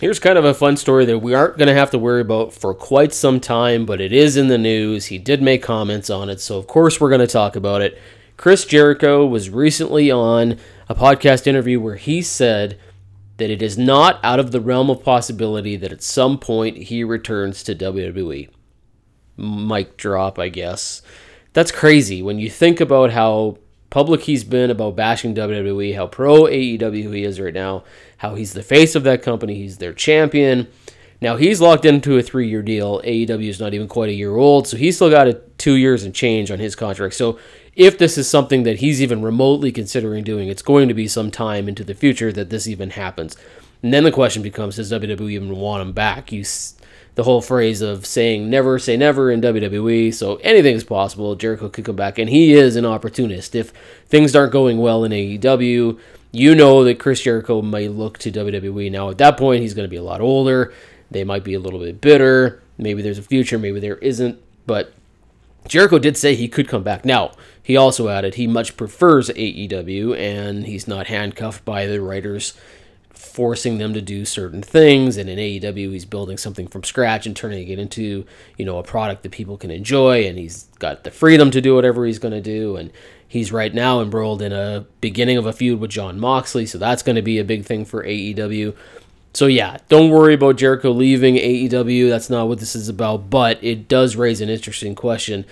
Here's 0.00 0.18
kind 0.18 0.36
of 0.36 0.44
a 0.44 0.54
fun 0.54 0.76
story 0.76 1.04
that 1.04 1.20
we 1.20 1.34
aren't 1.34 1.56
going 1.56 1.68
to 1.68 1.74
have 1.74 1.92
to 1.92 2.00
worry 2.00 2.20
about 2.20 2.52
for 2.52 2.74
quite 2.74 3.14
some 3.14 3.38
time, 3.38 3.86
but 3.86 4.00
it 4.00 4.12
is 4.12 4.36
in 4.36 4.48
the 4.48 4.58
news. 4.58 5.06
He 5.06 5.18
did 5.18 5.40
make 5.40 5.62
comments 5.62 6.10
on 6.10 6.28
it, 6.28 6.40
so 6.40 6.58
of 6.58 6.66
course 6.66 7.00
we're 7.00 7.10
going 7.10 7.20
to 7.20 7.28
talk 7.28 7.54
about 7.54 7.80
it. 7.80 7.96
Chris 8.36 8.64
Jericho 8.64 9.24
was 9.24 9.50
recently 9.50 10.10
on 10.10 10.58
a 10.88 10.96
podcast 10.96 11.46
interview 11.46 11.78
where 11.78 11.94
he 11.94 12.22
said 12.22 12.76
that 13.36 13.50
it 13.50 13.62
is 13.62 13.78
not 13.78 14.18
out 14.24 14.40
of 14.40 14.50
the 14.50 14.60
realm 14.60 14.90
of 14.90 15.04
possibility 15.04 15.76
that 15.76 15.92
at 15.92 16.02
some 16.02 16.40
point 16.40 16.76
he 16.76 17.04
returns 17.04 17.62
to 17.62 17.72
WWE. 17.72 18.48
Mic 19.38 19.96
drop, 19.96 20.38
I 20.38 20.48
guess. 20.48 21.00
That's 21.52 21.70
crazy 21.70 22.22
when 22.22 22.38
you 22.38 22.50
think 22.50 22.80
about 22.80 23.12
how 23.12 23.58
public 23.90 24.22
he's 24.22 24.44
been 24.44 24.70
about 24.70 24.96
bashing 24.96 25.34
WWE, 25.34 25.94
how 25.94 26.06
pro 26.06 26.42
AEW 26.42 27.14
he 27.14 27.24
is 27.24 27.40
right 27.40 27.54
now, 27.54 27.84
how 28.18 28.34
he's 28.34 28.52
the 28.52 28.62
face 28.62 28.94
of 28.94 29.04
that 29.04 29.22
company, 29.22 29.54
he's 29.54 29.78
their 29.78 29.94
champion. 29.94 30.68
Now 31.20 31.36
he's 31.36 31.60
locked 31.60 31.84
into 31.84 32.16
a 32.16 32.22
three 32.22 32.48
year 32.48 32.62
deal. 32.62 33.00
AEW 33.02 33.48
is 33.48 33.60
not 33.60 33.74
even 33.74 33.88
quite 33.88 34.10
a 34.10 34.14
year 34.14 34.36
old, 34.36 34.68
so 34.68 34.76
he's 34.76 34.96
still 34.96 35.10
got 35.10 35.28
a 35.28 35.34
two 35.56 35.74
years 35.74 36.04
and 36.04 36.14
change 36.14 36.50
on 36.50 36.58
his 36.58 36.76
contract. 36.76 37.14
So 37.14 37.38
if 37.74 37.98
this 37.98 38.18
is 38.18 38.28
something 38.28 38.64
that 38.64 38.78
he's 38.78 39.02
even 39.02 39.22
remotely 39.22 39.72
considering 39.72 40.24
doing, 40.24 40.48
it's 40.48 40.62
going 40.62 40.88
to 40.88 40.94
be 40.94 41.08
some 41.08 41.30
time 41.30 41.68
into 41.68 41.84
the 41.84 41.94
future 41.94 42.32
that 42.32 42.50
this 42.50 42.66
even 42.66 42.90
happens. 42.90 43.36
And 43.82 43.92
then 43.92 44.04
the 44.04 44.12
question 44.12 44.42
becomes: 44.42 44.76
Does 44.76 44.92
WWE 44.92 45.30
even 45.32 45.56
want 45.56 45.82
him 45.82 45.92
back? 45.92 46.30
You, 46.30 46.44
the 47.18 47.24
whole 47.24 47.42
phrase 47.42 47.82
of 47.82 48.06
saying 48.06 48.48
"never 48.48 48.78
say 48.78 48.96
never" 48.96 49.28
in 49.28 49.40
WWE. 49.40 50.14
So 50.14 50.36
anything 50.36 50.76
is 50.76 50.84
possible. 50.84 51.34
Jericho 51.34 51.68
could 51.68 51.84
come 51.84 51.96
back, 51.96 52.16
and 52.16 52.30
he 52.30 52.52
is 52.52 52.76
an 52.76 52.86
opportunist. 52.86 53.56
If 53.56 53.70
things 54.06 54.36
aren't 54.36 54.52
going 54.52 54.78
well 54.78 55.02
in 55.02 55.10
AEW, 55.10 55.98
you 56.30 56.54
know 56.54 56.84
that 56.84 57.00
Chris 57.00 57.20
Jericho 57.20 57.60
may 57.60 57.88
look 57.88 58.18
to 58.18 58.30
WWE. 58.30 58.92
Now 58.92 59.10
at 59.10 59.18
that 59.18 59.36
point, 59.36 59.62
he's 59.62 59.74
going 59.74 59.84
to 59.84 59.90
be 59.90 59.96
a 59.96 60.02
lot 60.02 60.20
older. 60.20 60.72
They 61.10 61.24
might 61.24 61.42
be 61.42 61.54
a 61.54 61.58
little 61.58 61.80
bit 61.80 62.00
bitter. 62.00 62.62
Maybe 62.78 63.02
there's 63.02 63.18
a 63.18 63.22
future. 63.22 63.58
Maybe 63.58 63.80
there 63.80 63.96
isn't. 63.96 64.40
But 64.64 64.92
Jericho 65.66 65.98
did 65.98 66.16
say 66.16 66.36
he 66.36 66.46
could 66.46 66.68
come 66.68 66.84
back. 66.84 67.04
Now, 67.04 67.32
he 67.60 67.76
also 67.76 68.06
added 68.08 68.36
he 68.36 68.46
much 68.46 68.76
prefers 68.76 69.28
AEW 69.30 70.16
and 70.16 70.66
he's 70.66 70.86
not 70.86 71.08
handcuffed 71.08 71.64
by 71.64 71.86
the 71.86 72.00
writers 72.00 72.54
forcing 73.10 73.78
them 73.78 73.94
to 73.94 74.00
do 74.00 74.24
certain 74.24 74.62
things. 74.62 75.16
And 75.16 75.28
in 75.28 75.38
AEW, 75.38 75.92
he's 75.92 76.04
building 76.04 76.38
something 76.38 76.66
from 76.66 76.84
scratch 76.84 77.26
and 77.26 77.36
turning 77.36 77.68
it 77.68 77.78
into, 77.78 78.24
you 78.56 78.64
know, 78.64 78.78
a 78.78 78.82
product 78.82 79.22
that 79.22 79.32
people 79.32 79.56
can 79.56 79.70
enjoy. 79.70 80.26
And 80.26 80.38
he's 80.38 80.64
got 80.78 81.04
the 81.04 81.10
freedom 81.10 81.50
to 81.52 81.60
do 81.60 81.74
whatever 81.74 82.06
he's 82.06 82.18
going 82.18 82.34
to 82.34 82.40
do. 82.40 82.76
And 82.76 82.90
he's 83.26 83.52
right 83.52 83.72
now 83.72 84.00
embroiled 84.00 84.42
in 84.42 84.52
a 84.52 84.86
beginning 85.00 85.36
of 85.36 85.46
a 85.46 85.52
feud 85.52 85.80
with 85.80 85.90
John 85.90 86.18
Moxley. 86.18 86.66
So 86.66 86.78
that's 86.78 87.02
going 87.02 87.16
to 87.16 87.22
be 87.22 87.38
a 87.38 87.44
big 87.44 87.64
thing 87.64 87.84
for 87.84 88.04
AEW. 88.04 88.74
So 89.34 89.46
yeah, 89.46 89.78
don't 89.88 90.10
worry 90.10 90.34
about 90.34 90.56
Jericho 90.56 90.90
leaving 90.90 91.36
AEW. 91.36 92.08
That's 92.08 92.30
not 92.30 92.48
what 92.48 92.60
this 92.60 92.74
is 92.74 92.88
about. 92.88 93.30
But 93.30 93.62
it 93.62 93.88
does 93.88 94.16
raise 94.16 94.40
an 94.40 94.48
interesting 94.48 94.94
question 94.94 95.44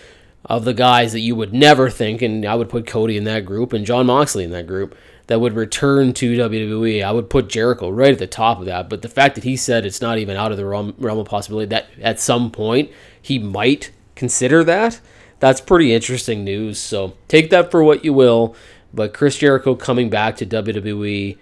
of 0.44 0.64
the 0.64 0.74
guys 0.74 1.12
that 1.12 1.20
you 1.20 1.34
would 1.34 1.52
never 1.52 1.90
think, 1.90 2.22
and 2.22 2.44
I 2.44 2.54
would 2.54 2.68
put 2.68 2.86
Cody 2.86 3.16
in 3.16 3.24
that 3.24 3.44
group 3.44 3.72
and 3.72 3.84
John 3.84 4.06
Moxley 4.06 4.44
in 4.44 4.50
that 4.50 4.66
group, 4.66 4.96
that 5.26 5.40
would 5.40 5.54
return 5.54 6.12
to 6.14 6.36
WWE. 6.36 7.02
I 7.02 7.12
would 7.12 7.28
put 7.30 7.48
Jericho 7.48 7.90
right 7.90 8.12
at 8.12 8.18
the 8.18 8.26
top 8.26 8.60
of 8.60 8.66
that. 8.66 8.88
But 8.88 9.02
the 9.02 9.08
fact 9.08 9.34
that 9.34 9.44
he 9.44 9.56
said 9.56 9.84
it's 9.84 10.00
not 10.00 10.18
even 10.18 10.36
out 10.36 10.52
of 10.52 10.56
the 10.56 10.66
realm, 10.66 10.94
realm 10.98 11.18
of 11.18 11.26
possibility 11.26 11.66
that 11.66 11.86
at 12.00 12.20
some 12.20 12.50
point 12.50 12.90
he 13.20 13.38
might 13.38 13.90
consider 14.14 14.62
that, 14.64 15.00
that's 15.40 15.60
pretty 15.60 15.92
interesting 15.92 16.44
news. 16.44 16.78
So 16.78 17.14
take 17.28 17.50
that 17.50 17.70
for 17.70 17.82
what 17.82 18.04
you 18.04 18.12
will. 18.12 18.54
But 18.94 19.12
Chris 19.12 19.36
Jericho 19.38 19.74
coming 19.74 20.08
back 20.08 20.36
to 20.36 20.46
WWE 20.46 21.36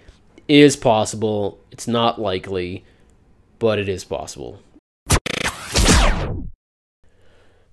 is 0.47 0.75
possible. 0.75 1.59
It's 1.71 1.87
not 1.87 2.19
likely, 2.19 2.83
but 3.59 3.79
it 3.79 3.87
is 3.87 4.03
possible. 4.03 4.59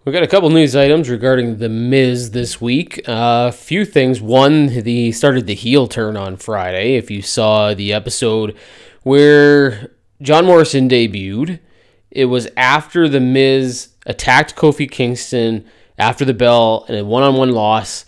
We 0.04 0.10
got 0.10 0.24
a 0.24 0.26
couple 0.26 0.50
news 0.50 0.74
items 0.74 1.08
regarding 1.08 1.58
the 1.58 1.68
Miz 1.68 2.32
this 2.32 2.60
week. 2.60 3.06
A 3.06 3.12
uh, 3.12 3.50
few 3.52 3.84
things. 3.84 4.20
One, 4.20 4.66
he 4.66 5.12
started 5.12 5.46
the 5.46 5.54
heel 5.54 5.86
turn 5.86 6.16
on 6.16 6.38
Friday. 6.38 6.96
If 6.96 7.08
you 7.08 7.22
saw 7.22 7.72
the 7.72 7.92
episode 7.92 8.56
where 9.04 9.92
John 10.20 10.44
Morrison 10.44 10.88
debuted, 10.88 11.60
it 12.10 12.24
was 12.24 12.48
after 12.56 13.08
the 13.08 13.20
Miz 13.20 13.90
attacked 14.04 14.56
Kofi 14.56 14.90
Kingston 14.90 15.64
after 15.96 16.24
the 16.24 16.34
bell 16.34 16.84
in 16.88 16.96
a 16.96 17.04
one-on-one 17.04 17.52
loss 17.52 18.04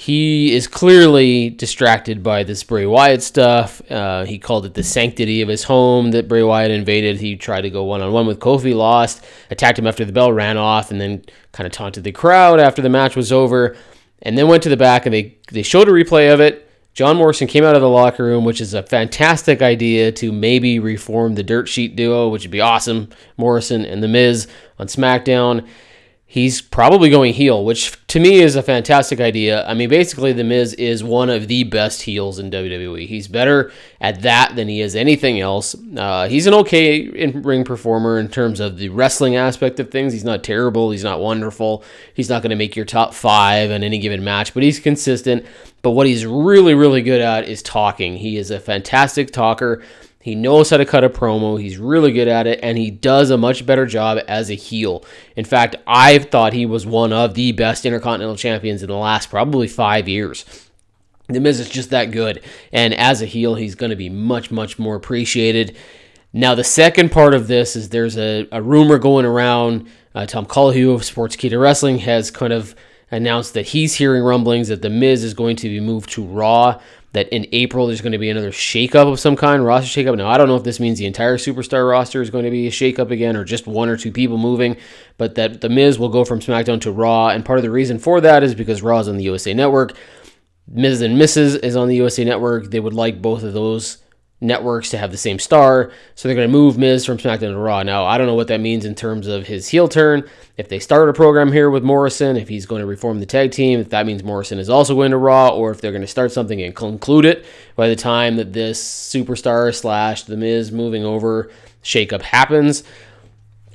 he 0.00 0.54
is 0.54 0.66
clearly 0.66 1.50
distracted 1.50 2.22
by 2.22 2.42
this 2.42 2.64
Bray 2.64 2.86
Wyatt 2.86 3.22
stuff. 3.22 3.82
Uh, 3.90 4.24
he 4.24 4.38
called 4.38 4.64
it 4.64 4.72
the 4.72 4.82
sanctity 4.82 5.42
of 5.42 5.48
his 5.48 5.64
home 5.64 6.12
that 6.12 6.26
Bray 6.26 6.42
Wyatt 6.42 6.70
invaded. 6.70 7.20
He 7.20 7.36
tried 7.36 7.60
to 7.60 7.70
go 7.70 7.84
one 7.84 8.00
on 8.00 8.10
one 8.10 8.26
with 8.26 8.40
Kofi, 8.40 8.74
lost, 8.74 9.22
attacked 9.50 9.78
him 9.78 9.86
after 9.86 10.06
the 10.06 10.12
bell, 10.12 10.32
ran 10.32 10.56
off, 10.56 10.90
and 10.90 10.98
then 10.98 11.22
kind 11.52 11.66
of 11.66 11.74
taunted 11.74 12.04
the 12.04 12.12
crowd 12.12 12.60
after 12.60 12.80
the 12.80 12.88
match 12.88 13.14
was 13.14 13.30
over. 13.30 13.76
And 14.22 14.38
then 14.38 14.48
went 14.48 14.62
to 14.62 14.70
the 14.70 14.76
back 14.78 15.04
and 15.04 15.14
they, 15.14 15.36
they 15.52 15.62
showed 15.62 15.86
a 15.86 15.92
replay 15.92 16.32
of 16.32 16.40
it. 16.40 16.66
John 16.94 17.18
Morrison 17.18 17.46
came 17.46 17.64
out 17.64 17.76
of 17.76 17.82
the 17.82 17.88
locker 17.90 18.24
room, 18.24 18.46
which 18.46 18.62
is 18.62 18.72
a 18.72 18.82
fantastic 18.82 19.60
idea 19.60 20.12
to 20.12 20.32
maybe 20.32 20.78
reform 20.78 21.34
the 21.34 21.42
Dirt 21.42 21.68
Sheet 21.68 21.94
duo, 21.94 22.30
which 22.30 22.44
would 22.44 22.50
be 22.50 22.62
awesome. 22.62 23.10
Morrison 23.36 23.84
and 23.84 24.02
The 24.02 24.08
Miz 24.08 24.48
on 24.78 24.86
SmackDown 24.86 25.68
he's 26.30 26.62
probably 26.62 27.10
going 27.10 27.34
heel, 27.34 27.64
which 27.64 27.96
to 28.06 28.20
me 28.20 28.38
is 28.38 28.54
a 28.54 28.62
fantastic 28.62 29.18
idea. 29.18 29.66
I 29.66 29.74
mean, 29.74 29.88
basically, 29.88 30.32
The 30.32 30.44
Miz 30.44 30.74
is 30.74 31.02
one 31.02 31.28
of 31.28 31.48
the 31.48 31.64
best 31.64 32.02
heels 32.02 32.38
in 32.38 32.52
WWE. 32.52 33.04
He's 33.08 33.26
better 33.26 33.72
at 34.00 34.22
that 34.22 34.54
than 34.54 34.68
he 34.68 34.80
is 34.80 34.94
anything 34.94 35.40
else. 35.40 35.74
Uh, 35.96 36.28
he's 36.28 36.46
an 36.46 36.54
okay 36.54 36.98
in 36.98 37.42
ring 37.42 37.64
performer 37.64 38.20
in 38.20 38.28
terms 38.28 38.60
of 38.60 38.78
the 38.78 38.90
wrestling 38.90 39.34
aspect 39.34 39.80
of 39.80 39.90
things. 39.90 40.12
He's 40.12 40.22
not 40.22 40.44
terrible. 40.44 40.92
He's 40.92 41.02
not 41.02 41.18
wonderful. 41.18 41.82
He's 42.14 42.28
not 42.28 42.42
going 42.42 42.50
to 42.50 42.56
make 42.56 42.76
your 42.76 42.84
top 42.84 43.12
five 43.12 43.72
in 43.72 43.82
any 43.82 43.98
given 43.98 44.22
match, 44.22 44.54
but 44.54 44.62
he's 44.62 44.78
consistent. 44.78 45.44
But 45.82 45.90
what 45.92 46.06
he's 46.06 46.24
really, 46.24 46.74
really 46.74 47.02
good 47.02 47.20
at 47.20 47.48
is 47.48 47.60
talking. 47.60 48.18
He 48.18 48.36
is 48.36 48.52
a 48.52 48.60
fantastic 48.60 49.32
talker. 49.32 49.82
He 50.22 50.34
knows 50.34 50.68
how 50.68 50.76
to 50.76 50.84
cut 50.84 51.02
a 51.02 51.08
promo. 51.08 51.58
He's 51.58 51.78
really 51.78 52.12
good 52.12 52.28
at 52.28 52.46
it, 52.46 52.60
and 52.62 52.76
he 52.76 52.90
does 52.90 53.30
a 53.30 53.38
much 53.38 53.64
better 53.64 53.86
job 53.86 54.18
as 54.28 54.50
a 54.50 54.54
heel. 54.54 55.02
In 55.34 55.46
fact, 55.46 55.76
I've 55.86 56.26
thought 56.26 56.52
he 56.52 56.66
was 56.66 56.84
one 56.84 57.10
of 57.10 57.32
the 57.32 57.52
best 57.52 57.86
Intercontinental 57.86 58.36
champions 58.36 58.82
in 58.82 58.88
the 58.88 58.96
last 58.96 59.30
probably 59.30 59.66
five 59.66 60.08
years. 60.08 60.44
The 61.28 61.40
Miz 61.40 61.58
is 61.58 61.70
just 61.70 61.88
that 61.90 62.10
good, 62.10 62.42
and 62.70 62.92
as 62.92 63.22
a 63.22 63.26
heel, 63.26 63.54
he's 63.54 63.74
going 63.74 63.90
to 63.90 63.96
be 63.96 64.10
much, 64.10 64.50
much 64.50 64.78
more 64.78 64.94
appreciated. 64.94 65.74
Now, 66.34 66.54
the 66.54 66.64
second 66.64 67.10
part 67.10 67.32
of 67.32 67.48
this 67.48 67.74
is 67.74 67.88
there's 67.88 68.18
a, 68.18 68.46
a 68.52 68.60
rumor 68.60 68.98
going 68.98 69.24
around. 69.24 69.88
Uh, 70.14 70.26
Tom 70.26 70.44
Colohue 70.44 70.94
of 70.94 71.00
Sportskeeda 71.00 71.58
Wrestling 71.58 71.98
has 71.98 72.30
kind 72.30 72.52
of 72.52 72.74
announced 73.10 73.54
that 73.54 73.68
he's 73.68 73.94
hearing 73.94 74.22
rumblings 74.22 74.68
that 74.68 74.82
The 74.82 74.90
Miz 74.90 75.24
is 75.24 75.34
going 75.34 75.56
to 75.56 75.68
be 75.68 75.80
moved 75.80 76.10
to 76.10 76.24
Raw 76.24 76.80
that 77.12 77.28
in 77.30 77.46
April 77.52 77.86
there's 77.86 78.00
going 78.00 78.12
to 78.12 78.18
be 78.18 78.30
another 78.30 78.52
shakeup 78.52 79.10
of 79.10 79.18
some 79.18 79.34
kind, 79.34 79.64
roster 79.64 80.00
shakeup. 80.00 80.16
Now, 80.16 80.28
I 80.28 80.38
don't 80.38 80.48
know 80.48 80.56
if 80.56 80.62
this 80.62 80.78
means 80.78 80.98
the 80.98 81.06
entire 81.06 81.38
superstar 81.38 81.88
roster 81.88 82.22
is 82.22 82.30
going 82.30 82.44
to 82.44 82.50
be 82.50 82.68
a 82.68 82.70
shakeup 82.70 83.10
again 83.10 83.36
or 83.36 83.44
just 83.44 83.66
one 83.66 83.88
or 83.88 83.96
two 83.96 84.12
people 84.12 84.38
moving, 84.38 84.76
but 85.18 85.34
that 85.34 85.60
The 85.60 85.68
Miz 85.68 85.98
will 85.98 86.08
go 86.08 86.24
from 86.24 86.40
SmackDown 86.40 86.80
to 86.82 86.92
Raw. 86.92 87.28
And 87.28 87.44
part 87.44 87.58
of 87.58 87.64
the 87.64 87.70
reason 87.70 87.98
for 87.98 88.20
that 88.20 88.42
is 88.42 88.54
because 88.54 88.82
Raw 88.82 89.00
is 89.00 89.08
on 89.08 89.16
the 89.16 89.24
USA 89.24 89.52
Network. 89.54 89.96
Miz 90.68 91.00
and 91.00 91.20
Mrs. 91.20 91.62
is 91.64 91.74
on 91.74 91.88
the 91.88 91.96
USA 91.96 92.22
Network. 92.24 92.70
They 92.70 92.80
would 92.80 92.94
like 92.94 93.20
both 93.20 93.42
of 93.42 93.54
those 93.54 93.98
networks 94.40 94.88
to 94.90 94.98
have 94.98 95.10
the 95.10 95.18
same 95.18 95.38
star. 95.38 95.92
So 96.14 96.28
they're 96.28 96.34
going 96.34 96.48
to 96.48 96.52
move 96.52 96.78
Miz 96.78 97.04
from 97.04 97.18
SmackDown 97.18 97.52
to 97.52 97.58
Raw. 97.58 97.82
Now, 97.82 98.06
I 98.06 98.16
don't 98.16 98.26
know 98.26 98.34
what 98.34 98.48
that 98.48 98.60
means 98.60 98.84
in 98.84 98.94
terms 98.94 99.26
of 99.26 99.46
his 99.46 99.68
heel 99.68 99.86
turn. 99.86 100.28
If 100.56 100.68
they 100.68 100.78
start 100.78 101.08
a 101.08 101.12
program 101.12 101.52
here 101.52 101.70
with 101.70 101.82
Morrison, 101.82 102.36
if 102.36 102.48
he's 102.48 102.66
going 102.66 102.80
to 102.80 102.86
reform 102.86 103.20
the 103.20 103.26
tag 103.26 103.52
team, 103.52 103.80
if 103.80 103.90
that 103.90 104.06
means 104.06 104.22
Morrison 104.22 104.58
is 104.58 104.70
also 104.70 104.94
going 104.94 105.10
to 105.10 105.18
Raw, 105.18 105.50
or 105.50 105.70
if 105.70 105.80
they're 105.80 105.92
going 105.92 106.00
to 106.00 106.06
start 106.06 106.32
something 106.32 106.60
and 106.62 106.74
conclude 106.74 107.24
it 107.24 107.44
by 107.76 107.88
the 107.88 107.96
time 107.96 108.36
that 108.36 108.52
this 108.52 108.82
superstar 108.82 109.74
slash 109.74 110.22
The 110.22 110.36
Miz 110.36 110.72
moving 110.72 111.04
over 111.04 111.50
shakeup 111.82 112.22
happens. 112.22 112.82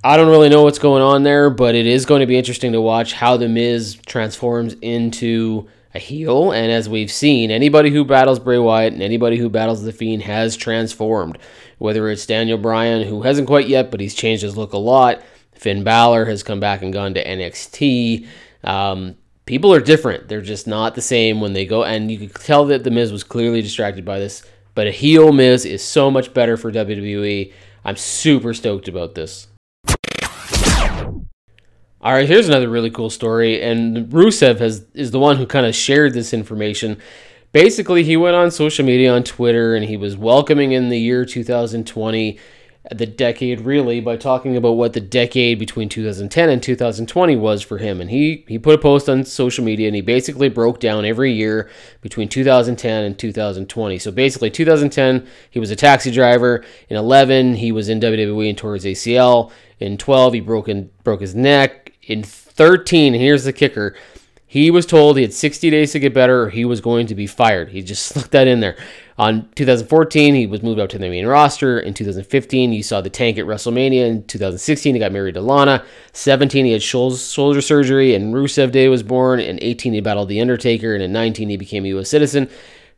I 0.03 0.17
don't 0.17 0.29
really 0.29 0.49
know 0.49 0.63
what's 0.63 0.77
going 0.77 1.01
on 1.01 1.23
there, 1.23 1.49
but 1.49 1.73
it 1.73 1.87
is 1.87 2.05
going 2.05 2.19
to 2.19 2.27
be 2.27 2.37
interesting 2.37 2.73
to 2.73 2.81
watch 2.81 3.13
how 3.13 3.37
The 3.37 3.49
Miz 3.49 3.97
transforms 4.05 4.75
into 4.81 5.67
a 5.95 5.99
heel. 5.99 6.51
And 6.51 6.71
as 6.71 6.89
we've 6.89 7.11
seen, 7.11 7.49
anybody 7.49 7.89
who 7.89 8.03
battles 8.03 8.39
Bray 8.39 8.57
Wyatt 8.57 8.93
and 8.93 9.01
anybody 9.01 9.37
who 9.37 9.49
battles 9.49 9.83
The 9.83 9.93
Fiend 9.93 10.23
has 10.23 10.55
transformed. 10.55 11.37
Whether 11.77 12.09
it's 12.09 12.25
Daniel 12.25 12.57
Bryan, 12.57 13.07
who 13.07 13.23
hasn't 13.23 13.47
quite 13.47 13.67
yet, 13.67 13.91
but 13.91 13.99
he's 13.99 14.13
changed 14.13 14.43
his 14.43 14.57
look 14.57 14.73
a 14.73 14.77
lot. 14.77 15.21
Finn 15.53 15.83
Balor 15.83 16.25
has 16.25 16.43
come 16.43 16.59
back 16.59 16.81
and 16.81 16.93
gone 16.93 17.13
to 17.13 17.25
NXT. 17.25 18.27
Um, 18.63 19.15
people 19.45 19.73
are 19.73 19.79
different. 19.79 20.27
They're 20.27 20.41
just 20.41 20.67
not 20.67 20.95
the 20.95 21.01
same 21.01 21.41
when 21.41 21.53
they 21.53 21.65
go. 21.65 21.83
And 21.83 22.11
you 22.11 22.17
could 22.19 22.35
tell 22.35 22.65
that 22.65 22.83
The 22.83 22.91
Miz 22.91 23.11
was 23.11 23.23
clearly 23.23 23.61
distracted 23.61 24.05
by 24.05 24.19
this. 24.19 24.43
But 24.73 24.87
a 24.87 24.91
heel 24.91 25.31
Miz 25.31 25.65
is 25.65 25.81
so 25.81 26.11
much 26.11 26.33
better 26.33 26.57
for 26.57 26.71
WWE. 26.71 27.53
I'm 27.85 27.95
super 27.95 28.53
stoked 28.53 28.87
about 28.87 29.15
this. 29.15 29.47
All 32.05 32.13
right, 32.13 32.29
here's 32.29 32.47
another 32.47 32.69
really 32.69 32.91
cool 32.91 33.09
story, 33.09 33.59
and 33.63 34.09
Rusev 34.11 34.59
has 34.59 34.85
is 34.93 35.09
the 35.09 35.17
one 35.17 35.37
who 35.37 35.47
kind 35.47 35.65
of 35.65 35.73
shared 35.73 36.13
this 36.13 36.35
information. 36.35 36.99
Basically, 37.51 38.03
he 38.03 38.15
went 38.15 38.35
on 38.35 38.51
social 38.51 38.85
media 38.85 39.11
on 39.11 39.23
Twitter 39.23 39.75
and 39.75 39.83
he 39.83 39.97
was 39.97 40.15
welcoming 40.15 40.71
in 40.71 40.89
the 40.89 40.99
year 40.99 41.25
2020, 41.25 42.37
the 42.91 43.05
decade 43.07 43.61
really, 43.61 44.01
by 44.01 44.17
talking 44.17 44.55
about 44.55 44.73
what 44.73 44.93
the 44.93 45.01
decade 45.01 45.57
between 45.57 45.89
2010 45.89 46.47
and 46.47 46.61
2020 46.61 47.35
was 47.37 47.63
for 47.63 47.79
him. 47.79 47.99
And 47.99 48.11
he 48.11 48.45
he 48.47 48.59
put 48.59 48.75
a 48.75 48.77
post 48.77 49.09
on 49.09 49.25
social 49.25 49.65
media 49.65 49.87
and 49.87 49.95
he 49.95 50.03
basically 50.03 50.47
broke 50.47 50.79
down 50.79 51.05
every 51.05 51.33
year 51.33 51.71
between 52.01 52.29
2010 52.29 53.03
and 53.03 53.17
2020. 53.17 53.97
So 53.97 54.11
basically, 54.11 54.51
2010 54.51 55.25
he 55.49 55.59
was 55.59 55.71
a 55.71 55.75
taxi 55.75 56.11
driver. 56.11 56.63
In 56.87 56.97
11 56.97 57.55
he 57.55 57.71
was 57.71 57.89
in 57.89 57.99
WWE 57.99 58.49
and 58.49 58.57
tore 58.59 58.75
his 58.75 58.85
ACL. 58.85 59.51
In 59.79 59.97
12 59.97 60.33
he 60.33 60.39
broke 60.39 60.69
in, 60.69 60.91
broke 61.03 61.21
his 61.21 61.33
neck 61.33 61.84
in 62.05 62.23
13, 62.23 63.13
here's 63.13 63.43
the 63.43 63.53
kicker. 63.53 63.95
He 64.47 64.71
was 64.71 64.85
told 64.85 65.17
he 65.17 65.23
had 65.23 65.33
60 65.33 65.69
days 65.69 65.91
to 65.91 65.99
get 65.99 66.13
better 66.13 66.43
or 66.43 66.49
he 66.49 66.63
was 66.63 66.79
going 66.79 67.07
to 67.07 67.15
be 67.15 67.27
fired. 67.27 67.69
He 67.69 67.81
just 67.81 68.05
slipped 68.07 68.31
that 68.31 68.47
in 68.47 68.59
there. 68.59 68.77
On 69.17 69.49
2014, 69.55 70.35
he 70.35 70.45
was 70.45 70.61
moved 70.61 70.79
up 70.79 70.89
to 70.89 70.97
the 70.97 71.09
main 71.09 71.25
roster. 71.25 71.79
In 71.79 71.93
2015, 71.93 72.73
you 72.73 72.83
saw 72.83 73.01
the 73.01 73.09
tank 73.09 73.37
at 73.37 73.45
WrestleMania. 73.45 74.07
In 74.07 74.23
2016, 74.25 74.93
he 74.93 74.99
got 74.99 75.11
married 75.11 75.35
to 75.35 75.41
Lana. 75.41 75.85
17, 76.13 76.65
he 76.65 76.73
had 76.73 76.83
shoulder 76.83 77.61
surgery, 77.61 78.13
and 78.13 78.33
Rusev 78.33 78.71
Day 78.71 78.89
was 78.89 79.03
born. 79.03 79.39
In 79.39 79.57
18, 79.61 79.93
he 79.93 80.01
battled 80.01 80.29
The 80.29 80.41
Undertaker. 80.41 80.93
And 80.93 81.01
in 81.01 81.13
19, 81.13 81.49
he 81.49 81.57
became 81.57 81.85
a 81.85 81.89
U.S. 81.89 82.09
citizen. 82.09 82.49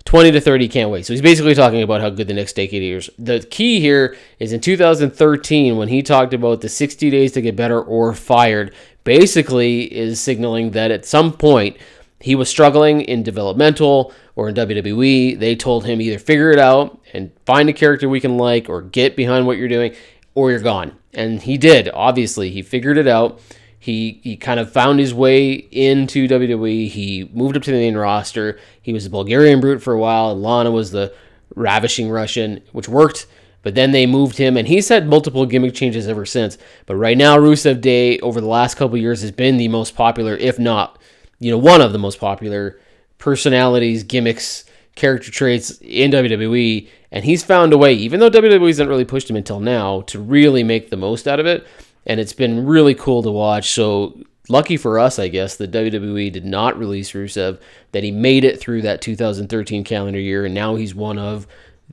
20 0.07 0.31
to 0.31 0.39
30 0.39 0.69
can't 0.69 0.89
wait. 0.89 1.05
So 1.05 1.11
he's 1.11 1.21
basically 1.21 1.53
talking 1.53 1.81
about 1.81 1.99
how 1.99 2.09
good 2.09 2.29
the 2.29 2.33
next 2.33 2.55
decade 2.55 2.81
is. 2.81 3.09
The 3.19 3.41
key 3.41 3.81
here 3.81 4.15
is 4.39 4.53
in 4.53 4.61
2013 4.61 5.75
when 5.75 5.89
he 5.89 6.01
talked 6.01 6.33
about 6.33 6.61
the 6.61 6.69
60 6.69 7.09
days 7.09 7.33
to 7.33 7.41
get 7.41 7.57
better 7.57 7.81
or 7.81 8.13
fired, 8.13 8.73
basically 9.07 9.83
is 9.83 10.19
signaling 10.19 10.71
that 10.71 10.91
at 10.91 11.05
some 11.05 11.31
point 11.31 11.77
he 12.19 12.35
was 12.35 12.49
struggling 12.49 12.99
in 12.99 13.23
developmental 13.23 14.13
or 14.35 14.49
in 14.49 14.55
WWE. 14.55 15.39
They 15.39 15.55
told 15.55 15.85
him 15.85 16.01
either 16.01 16.19
figure 16.19 16.51
it 16.51 16.59
out 16.59 16.99
and 17.13 17.31
find 17.45 17.69
a 17.69 17.73
character 17.73 18.09
we 18.09 18.19
can 18.19 18.35
like 18.35 18.67
or 18.67 18.81
get 18.81 19.15
behind 19.15 19.47
what 19.47 19.57
you're 19.57 19.69
doing 19.69 19.95
or 20.35 20.51
you're 20.51 20.59
gone. 20.59 20.93
And 21.13 21.41
he 21.41 21.57
did. 21.57 21.89
Obviously, 21.93 22.49
he 22.51 22.61
figured 22.61 22.97
it 22.97 23.07
out. 23.07 23.39
He 23.79 24.19
he 24.23 24.35
kind 24.35 24.59
of 24.59 24.73
found 24.73 24.99
his 24.99 25.13
way 25.13 25.53
into 25.53 26.27
WWE. 26.27 26.89
He 26.89 27.29
moved 27.33 27.55
up 27.55 27.63
to 27.63 27.71
the 27.71 27.77
main 27.77 27.95
roster. 27.95 28.59
He 28.81 28.91
was 28.91 29.05
a 29.05 29.09
Bulgarian 29.09 29.61
brute 29.61 29.81
for 29.81 29.93
a 29.93 29.99
while, 29.99 30.31
and 30.31 30.41
Lana 30.41 30.69
was 30.69 30.91
the 30.91 31.13
ravishing 31.55 32.09
Russian, 32.09 32.61
which 32.73 32.89
worked. 32.89 33.25
But 33.67 33.75
then 33.75 33.91
they 33.91 34.05
moved 34.05 34.37
him, 34.37 34.55
and 34.55 34.67
he's 34.67 34.87
had 34.87 35.07
multiple 35.07 35.45
gimmick 35.45 35.73
changes 35.73 36.07
ever 36.07 36.25
since. 36.25 36.57
But 36.85 36.95
right 36.95 37.17
now, 37.17 37.37
Rusev 37.37 37.81
Day 37.81 38.17
over 38.19 38.39
the 38.39 38.47
last 38.47 38.75
couple 38.75 38.97
years 38.97 39.21
has 39.21 39.31
been 39.31 39.57
the 39.57 39.67
most 39.67 39.93
popular, 39.95 40.35
if 40.37 40.57
not, 40.57 40.97
you 41.39 41.51
know, 41.51 41.57
one 41.57 41.81
of 41.81 41.91
the 41.91 41.99
most 41.99 42.19
popular 42.19 42.79
personalities, 43.17 44.03
gimmicks, 44.03 44.63
character 44.95 45.31
traits 45.31 45.79
in 45.81 46.11
WWE. 46.11 46.87
And 47.11 47.25
he's 47.25 47.43
found 47.43 47.73
a 47.73 47.77
way, 47.77 47.93
even 47.93 48.19
though 48.19 48.29
WWE 48.29 48.67
hasn't 48.67 48.89
really 48.89 49.05
pushed 49.05 49.29
him 49.29 49.35
until 49.35 49.59
now, 49.59 50.01
to 50.01 50.19
really 50.19 50.63
make 50.63 50.89
the 50.89 50.97
most 50.97 51.27
out 51.27 51.39
of 51.39 51.45
it 51.45 51.67
and 52.07 52.19
it's 52.19 52.33
been 52.33 52.65
really 52.65 52.95
cool 52.95 53.21
to 53.21 53.29
watch. 53.29 53.69
So 53.71 54.17
lucky 54.49 54.77
for 54.77 54.97
us, 54.97 55.19
I 55.19 55.27
guess, 55.27 55.57
that 55.57 55.71
WWE 55.71 56.31
did 56.31 56.45
not 56.45 56.79
release 56.79 57.11
Rusev, 57.11 57.59
that 57.91 58.03
he 58.03 58.11
made 58.11 58.45
it 58.45 58.59
through 58.59 58.81
that 58.83 59.01
2013 59.01 59.83
calendar 59.83 60.19
year, 60.19 60.45
and 60.45 60.55
now 60.55 60.75
he's 60.75 60.95
one 60.95 61.19
of 61.19 61.45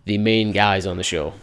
the 0.05 0.17
main 0.17 0.53
guys 0.53 0.87
on 0.87 0.97
the 0.97 1.03
show. 1.03 1.35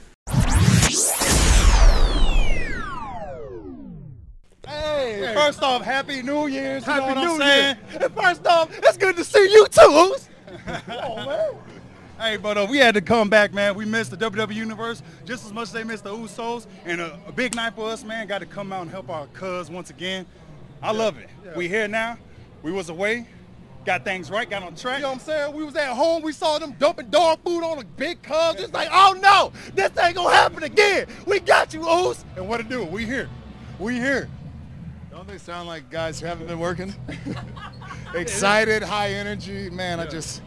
First 5.52 5.64
off, 5.64 5.82
Happy 5.82 6.22
New 6.22 6.48
Year's. 6.48 6.88
You 6.88 6.94
Happy 6.94 7.14
know 7.14 7.16
what 7.16 7.24
New 7.26 7.34
I'm 7.34 7.40
saying? 7.42 7.78
Year. 7.92 8.00
And 8.04 8.14
first 8.16 8.48
off, 8.48 8.70
it's 8.78 8.96
good 8.96 9.18
to 9.18 9.24
see 9.26 9.52
you 9.52 9.68
too. 9.68 9.82
Oh, 9.84 10.16
man. 11.26 11.56
Hey, 12.18 12.38
but 12.38 12.58
uh, 12.58 12.68
we 12.70 12.78
had 12.78 12.94
to 12.94 13.02
come 13.02 13.30
back, 13.30 13.54
man. 13.54 13.76
We 13.76 13.84
missed 13.84 14.12
the 14.12 14.16
WWE 14.16 14.56
Universe 14.56 15.04
just 15.26 15.46
as 15.46 15.52
much 15.52 15.64
as 15.64 15.74
they 15.74 15.84
missed 15.84 16.06
the 16.06 16.12
Usos. 16.14 16.68
And 16.86 17.02
uh, 17.02 17.18
a 17.28 17.34
big 17.34 17.54
night 17.54 17.74
for 17.76 17.90
us, 17.90 18.06
man. 18.06 18.28
Got 18.28 18.38
to 18.40 18.46
come 18.46 18.72
out 18.72 18.84
and 18.84 18.92
help 18.92 19.10
our 19.10 19.28
cuz 19.34 19.70
once 19.70 19.90
again. 19.90 20.26
I 20.82 20.94
love 20.94 21.18
it. 21.18 21.28
We 21.58 21.68
here 21.68 21.90
now. 21.90 22.18
We 22.64 22.72
was 22.72 22.88
away. 22.88 23.28
Got 23.86 24.06
things 24.06 24.32
right. 24.32 24.50
Got 24.50 24.64
on 24.64 24.74
track. 24.76 25.00
You 25.00 25.02
know 25.02 25.10
what 25.10 25.16
I'm 25.16 25.26
saying? 25.26 25.54
We 25.54 25.66
was 25.66 25.76
at 25.76 25.92
home, 25.94 26.24
we 26.24 26.32
saw 26.32 26.60
them 26.60 26.78
dumping 26.80 27.10
dog 27.10 27.40
food 27.44 27.62
on 27.62 27.78
a 27.78 27.84
big 27.84 28.22
cub. 28.22 28.56
It's 28.58 28.72
like, 28.72 28.88
oh 28.90 29.20
no, 29.22 29.52
this 29.76 29.92
ain't 30.02 30.16
gonna 30.16 30.34
happen 30.34 30.64
again. 30.64 31.08
We 31.26 31.42
got 31.42 31.74
you, 31.74 31.82
Uce. 31.82 32.24
And 32.38 32.48
what 32.48 32.60
to 32.60 32.64
do? 32.64 32.86
We 32.86 33.06
here. 33.06 33.28
We 33.80 33.96
here. 33.96 34.30
Don't 35.22 35.28
they 35.28 35.38
sound 35.38 35.68
like 35.68 35.92
guys 35.92 36.20
who 36.20 36.26
haven't 36.26 36.48
been 36.48 36.58
working? 36.58 36.96
Excited, 38.16 38.82
high 38.82 39.12
energy. 39.12 39.70
Man, 39.70 40.00
I 40.00 40.08
just, 40.08 40.42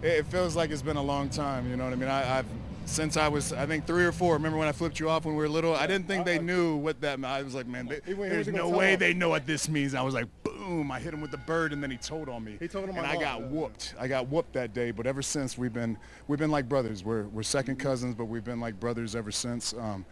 it, 0.00 0.24
feels 0.28 0.56
like 0.56 0.70
it's 0.70 0.80
been 0.80 0.96
a 0.96 1.02
long 1.02 1.28
time. 1.28 1.68
You 1.68 1.76
know 1.76 1.84
what 1.84 1.92
I 1.92 1.96
mean? 1.96 2.08
I, 2.08 2.38
I've, 2.38 2.46
since 2.86 3.18
I 3.18 3.28
was, 3.28 3.52
I 3.52 3.66
think 3.66 3.86
three 3.86 4.02
or 4.02 4.12
four. 4.12 4.32
Remember 4.32 4.56
when 4.56 4.66
I 4.66 4.72
flipped 4.72 4.98
you 4.98 5.10
off 5.10 5.26
when 5.26 5.36
we 5.36 5.42
were 5.42 5.48
little? 5.50 5.74
I 5.74 5.86
didn't 5.86 6.08
think 6.08 6.24
they 6.24 6.38
knew 6.38 6.76
what 6.76 7.02
that. 7.02 7.22
I 7.22 7.42
was 7.42 7.54
like, 7.54 7.66
man, 7.66 7.84
they, 7.84 8.14
there's 8.14 8.48
no 8.48 8.70
way 8.70 8.96
they 8.96 9.12
know 9.12 9.28
what 9.28 9.46
this 9.46 9.68
means. 9.68 9.94
I 9.94 10.00
was 10.00 10.14
like, 10.14 10.28
boom! 10.42 10.90
I 10.90 11.00
hit 11.00 11.12
him 11.12 11.20
with 11.20 11.30
the 11.30 11.36
bird, 11.36 11.74
and 11.74 11.82
then 11.82 11.90
he 11.90 11.98
told 11.98 12.30
on 12.30 12.44
me. 12.44 12.56
He 12.58 12.66
told 12.66 12.88
him 12.88 12.96
and 12.96 13.06
I 13.06 13.16
got 13.16 13.40
yeah. 13.40 13.46
whooped. 13.48 13.92
I 14.00 14.08
got 14.08 14.28
whooped 14.28 14.54
that 14.54 14.72
day. 14.72 14.90
But 14.90 15.06
ever 15.06 15.20
since, 15.20 15.58
we've 15.58 15.74
been, 15.74 15.98
we've 16.28 16.38
been 16.38 16.50
like 16.50 16.66
brothers. 16.66 17.04
We're, 17.04 17.24
we're 17.24 17.42
second 17.42 17.76
cousins, 17.76 18.14
but 18.14 18.24
we've 18.24 18.42
been 18.42 18.60
like 18.60 18.80
brothers 18.80 19.14
ever 19.14 19.30
since. 19.30 19.74
Um, 19.74 20.06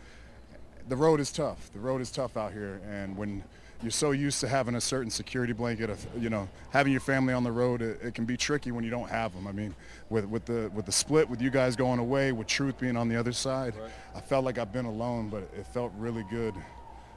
the 0.89 0.97
road 0.97 1.19
is 1.19 1.33
tough. 1.33 1.71
The 1.73 1.81
road 1.81 2.03
is 2.03 2.11
tough 2.11 2.37
out 2.37 2.53
here, 2.53 2.83
and 2.87 3.17
when 3.17 3.43
you're 3.83 3.91
so 3.91 4.13
used 4.13 4.41
to 4.41 4.49
having 4.49 4.77
a 4.77 4.81
certain 4.81 5.11
security 5.11 5.53
blanket 5.53 5.91
of, 5.91 6.07
you 6.19 6.31
know, 6.31 6.49
having 6.71 6.93
your 6.93 7.01
family 7.01 7.35
on 7.35 7.43
the 7.43 7.51
road, 7.51 7.83
it, 7.83 8.01
it 8.03 8.15
can 8.15 8.25
be 8.25 8.37
tricky 8.37 8.71
when 8.71 8.85
you 8.85 8.91
don't 8.91 9.09
have 9.09 9.35
them. 9.35 9.47
I 9.47 9.53
mean, 9.53 9.75
with 10.09 10.25
with 10.27 10.45
the 10.45 10.71
with 10.75 10.87
the 10.87 10.93
split, 10.93 11.29
with 11.29 11.43
you 11.43 11.51
guys 11.51 11.75
going 11.77 11.99
away, 11.99 12.33
with 12.33 12.47
Truth 12.47 12.79
being 12.79 12.97
on 12.97 13.09
the 13.09 13.17
other 13.17 13.33
side, 13.33 13.75
I 14.15 14.21
felt 14.21 14.45
like 14.45 14.59
I've 14.59 14.73
been 14.73 14.85
alone, 14.85 15.29
but 15.29 15.49
it 15.59 15.67
felt 15.67 15.93
really 15.97 16.25
good 16.31 16.55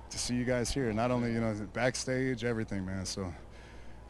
to 0.10 0.18
see 0.18 0.36
you 0.36 0.46
guys 0.46 0.74
here. 0.74 0.92
Not 0.92 1.12
only 1.12 1.34
you 1.34 1.40
know 1.40 1.54
backstage, 1.74 2.44
everything, 2.44 2.86
man. 2.86 3.06
So. 3.06 3.34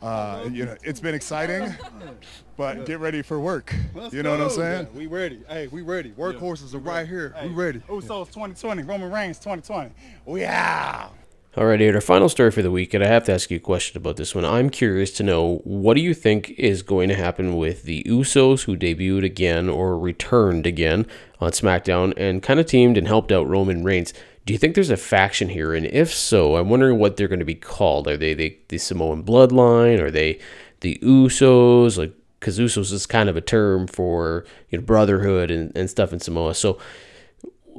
Uh, 0.02 0.48
you 0.52 0.66
know, 0.66 0.76
it's 0.84 1.00
been 1.00 1.16
exciting, 1.16 1.74
but 2.58 2.86
get 2.86 3.00
ready 3.00 3.22
for 3.22 3.40
work. 3.40 3.74
you 4.12 4.22
know 4.22 4.32
what 4.32 4.42
I'm 4.42 4.50
saying? 4.50 4.88
We 4.94 5.08
ready. 5.08 5.42
Hey, 5.48 5.68
we 5.68 5.82
ready. 5.82 6.12
Workhorses 6.12 6.76
are 6.76 6.80
right 6.80 7.08
here. 7.08 7.34
We 7.42 7.50
ready. 7.50 7.80
Usos 7.80 8.28
2020. 8.28 8.84
Roman 8.84 9.10
Reigns 9.10 9.40
2020. 9.40 9.92
We 10.26 10.46
out. 10.46 11.14
All 11.58 11.66
right, 11.66 11.82
our 11.82 12.02
final 12.02 12.28
story 12.28 12.52
for 12.52 12.62
the 12.62 12.70
week, 12.70 12.94
and 12.94 13.02
I 13.02 13.08
have 13.08 13.24
to 13.26 13.34
ask 13.34 13.50
you 13.50 13.56
a 13.56 13.62
question 13.62 13.96
about 13.96 14.18
this 14.18 14.36
one. 14.36 14.44
I'm 14.44 14.70
curious 14.70 15.12
to 15.12 15.24
know 15.24 15.62
what 15.64 15.94
do 15.94 16.02
you 16.02 16.14
think 16.14 16.50
is 16.58 16.82
going 16.82 17.08
to 17.08 17.16
happen 17.16 17.56
with 17.56 17.84
the 17.84 18.04
Usos 18.04 18.66
who 18.66 18.76
debuted 18.76 19.24
again 19.24 19.70
or 19.70 19.98
returned 19.98 20.68
again 20.68 21.08
on 21.40 21.52
SmackDown 21.52 22.14
and 22.18 22.44
kind 22.44 22.60
of 22.60 22.66
teamed 22.66 22.98
and 22.98 23.08
helped 23.08 23.32
out 23.32 23.48
Roman 23.48 23.86
Reigns? 23.86 24.14
Do 24.46 24.52
you 24.52 24.60
think 24.60 24.76
there's 24.76 24.90
a 24.90 24.98
faction 24.98 25.48
here? 25.48 25.74
And 25.74 25.86
if 25.86 26.14
so, 26.14 26.58
I'm 26.58 26.68
wondering 26.68 27.00
what 27.00 27.16
they're 27.16 27.30
going 27.30 27.40
to 27.40 27.46
be 27.46 27.56
called. 27.56 28.10
Are 28.10 28.18
they 28.18 28.34
the, 28.34 28.60
the 28.68 28.78
Samoan 28.78 29.24
bloodline? 29.24 30.02
Are 30.02 30.12
they 30.12 30.40
the 30.82 31.00
Usos? 31.02 31.98
Like, 31.98 32.12
because 32.38 32.60
Usos 32.60 32.92
is 32.92 33.06
kind 33.06 33.30
of 33.30 33.38
a 33.38 33.42
term 33.42 33.88
for 33.88 34.44
you 34.72 34.78
know 34.78 34.84
brotherhood 34.84 35.52
and, 35.52 35.72
and 35.74 35.90
stuff 35.90 36.12
in 36.12 36.20
Samoa. 36.20 36.54
So 36.54 36.80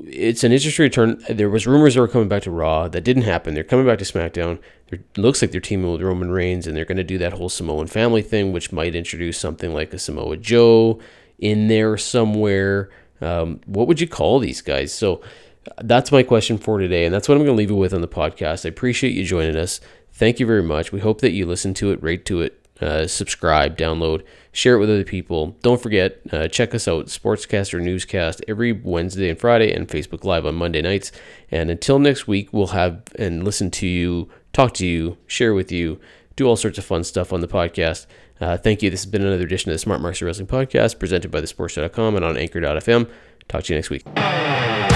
it's 0.04 0.44
an 0.44 0.52
interesting 0.52 0.82
return. 0.82 1.22
There 1.28 1.48
was 1.48 1.66
rumors 1.66 1.94
they 1.94 2.00
were 2.00 2.08
coming 2.08 2.28
back 2.28 2.42
to 2.42 2.50
Raw. 2.50 2.88
That 2.88 3.04
didn't 3.04 3.22
happen. 3.22 3.54
They're 3.54 3.64
coming 3.64 3.86
back 3.86 3.98
to 3.98 4.04
SmackDown. 4.04 4.58
It 4.88 5.02
looks 5.16 5.40
like 5.40 5.52
they're 5.52 5.60
teaming 5.60 5.90
with 5.90 6.02
Roman 6.02 6.30
Reigns, 6.30 6.66
and 6.66 6.76
they're 6.76 6.84
going 6.84 6.96
to 6.98 7.04
do 7.04 7.18
that 7.18 7.32
whole 7.32 7.48
Samoan 7.48 7.86
family 7.86 8.22
thing, 8.22 8.52
which 8.52 8.72
might 8.72 8.94
introduce 8.94 9.38
something 9.38 9.72
like 9.72 9.92
a 9.92 9.98
Samoa 9.98 10.36
Joe 10.36 11.00
in 11.38 11.68
there 11.68 11.96
somewhere. 11.96 12.90
Um, 13.20 13.60
what 13.66 13.88
would 13.88 14.00
you 14.00 14.06
call 14.06 14.38
these 14.38 14.60
guys? 14.60 14.92
So 14.92 15.22
that's 15.82 16.12
my 16.12 16.22
question 16.22 16.58
for 16.58 16.78
today, 16.78 17.04
and 17.04 17.14
that's 17.14 17.28
what 17.28 17.36
I'm 17.36 17.44
going 17.44 17.54
to 17.54 17.58
leave 17.58 17.70
it 17.70 17.74
with 17.74 17.94
on 17.94 18.02
the 18.02 18.08
podcast. 18.08 18.66
I 18.66 18.68
appreciate 18.68 19.14
you 19.14 19.24
joining 19.24 19.56
us. 19.56 19.80
Thank 20.12 20.38
you 20.40 20.46
very 20.46 20.62
much. 20.62 20.92
We 20.92 21.00
hope 21.00 21.20
that 21.20 21.32
you 21.32 21.46
listen 21.46 21.74
to 21.74 21.90
it, 21.90 22.02
rate 22.02 22.24
to 22.26 22.42
it, 22.42 22.65
uh, 22.80 23.06
subscribe, 23.06 23.76
download, 23.76 24.24
share 24.52 24.76
it 24.76 24.78
with 24.78 24.90
other 24.90 25.04
people. 25.04 25.56
Don't 25.62 25.80
forget, 25.80 26.20
uh, 26.32 26.48
check 26.48 26.74
us 26.74 26.88
out, 26.88 27.06
Sportscast 27.06 27.74
or 27.74 27.80
Newscast, 27.80 28.42
every 28.48 28.72
Wednesday 28.72 29.28
and 29.28 29.38
Friday, 29.38 29.72
and 29.72 29.88
Facebook 29.88 30.24
Live 30.24 30.46
on 30.46 30.54
Monday 30.54 30.82
nights. 30.82 31.12
And 31.50 31.70
until 31.70 31.98
next 31.98 32.26
week, 32.26 32.52
we'll 32.52 32.68
have 32.68 33.02
and 33.18 33.44
listen 33.44 33.70
to 33.72 33.86
you, 33.86 34.28
talk 34.52 34.74
to 34.74 34.86
you, 34.86 35.18
share 35.26 35.54
with 35.54 35.70
you, 35.72 36.00
do 36.36 36.46
all 36.46 36.56
sorts 36.56 36.78
of 36.78 36.84
fun 36.84 37.04
stuff 37.04 37.32
on 37.32 37.40
the 37.40 37.48
podcast. 37.48 38.06
Uh, 38.40 38.56
thank 38.56 38.82
you. 38.82 38.90
This 38.90 39.04
has 39.04 39.10
been 39.10 39.22
another 39.22 39.44
edition 39.44 39.70
of 39.70 39.74
the 39.74 39.78
Smart 39.78 40.00
Marks 40.00 40.20
Wrestling 40.20 40.46
podcast 40.46 40.98
presented 40.98 41.30
by 41.30 41.40
thesports.com 41.40 42.16
and 42.16 42.24
on 42.24 42.36
anchor.fm. 42.36 43.10
Talk 43.48 43.62
to 43.64 43.72
you 43.72 43.78
next 43.78 43.90
week. 43.90 44.95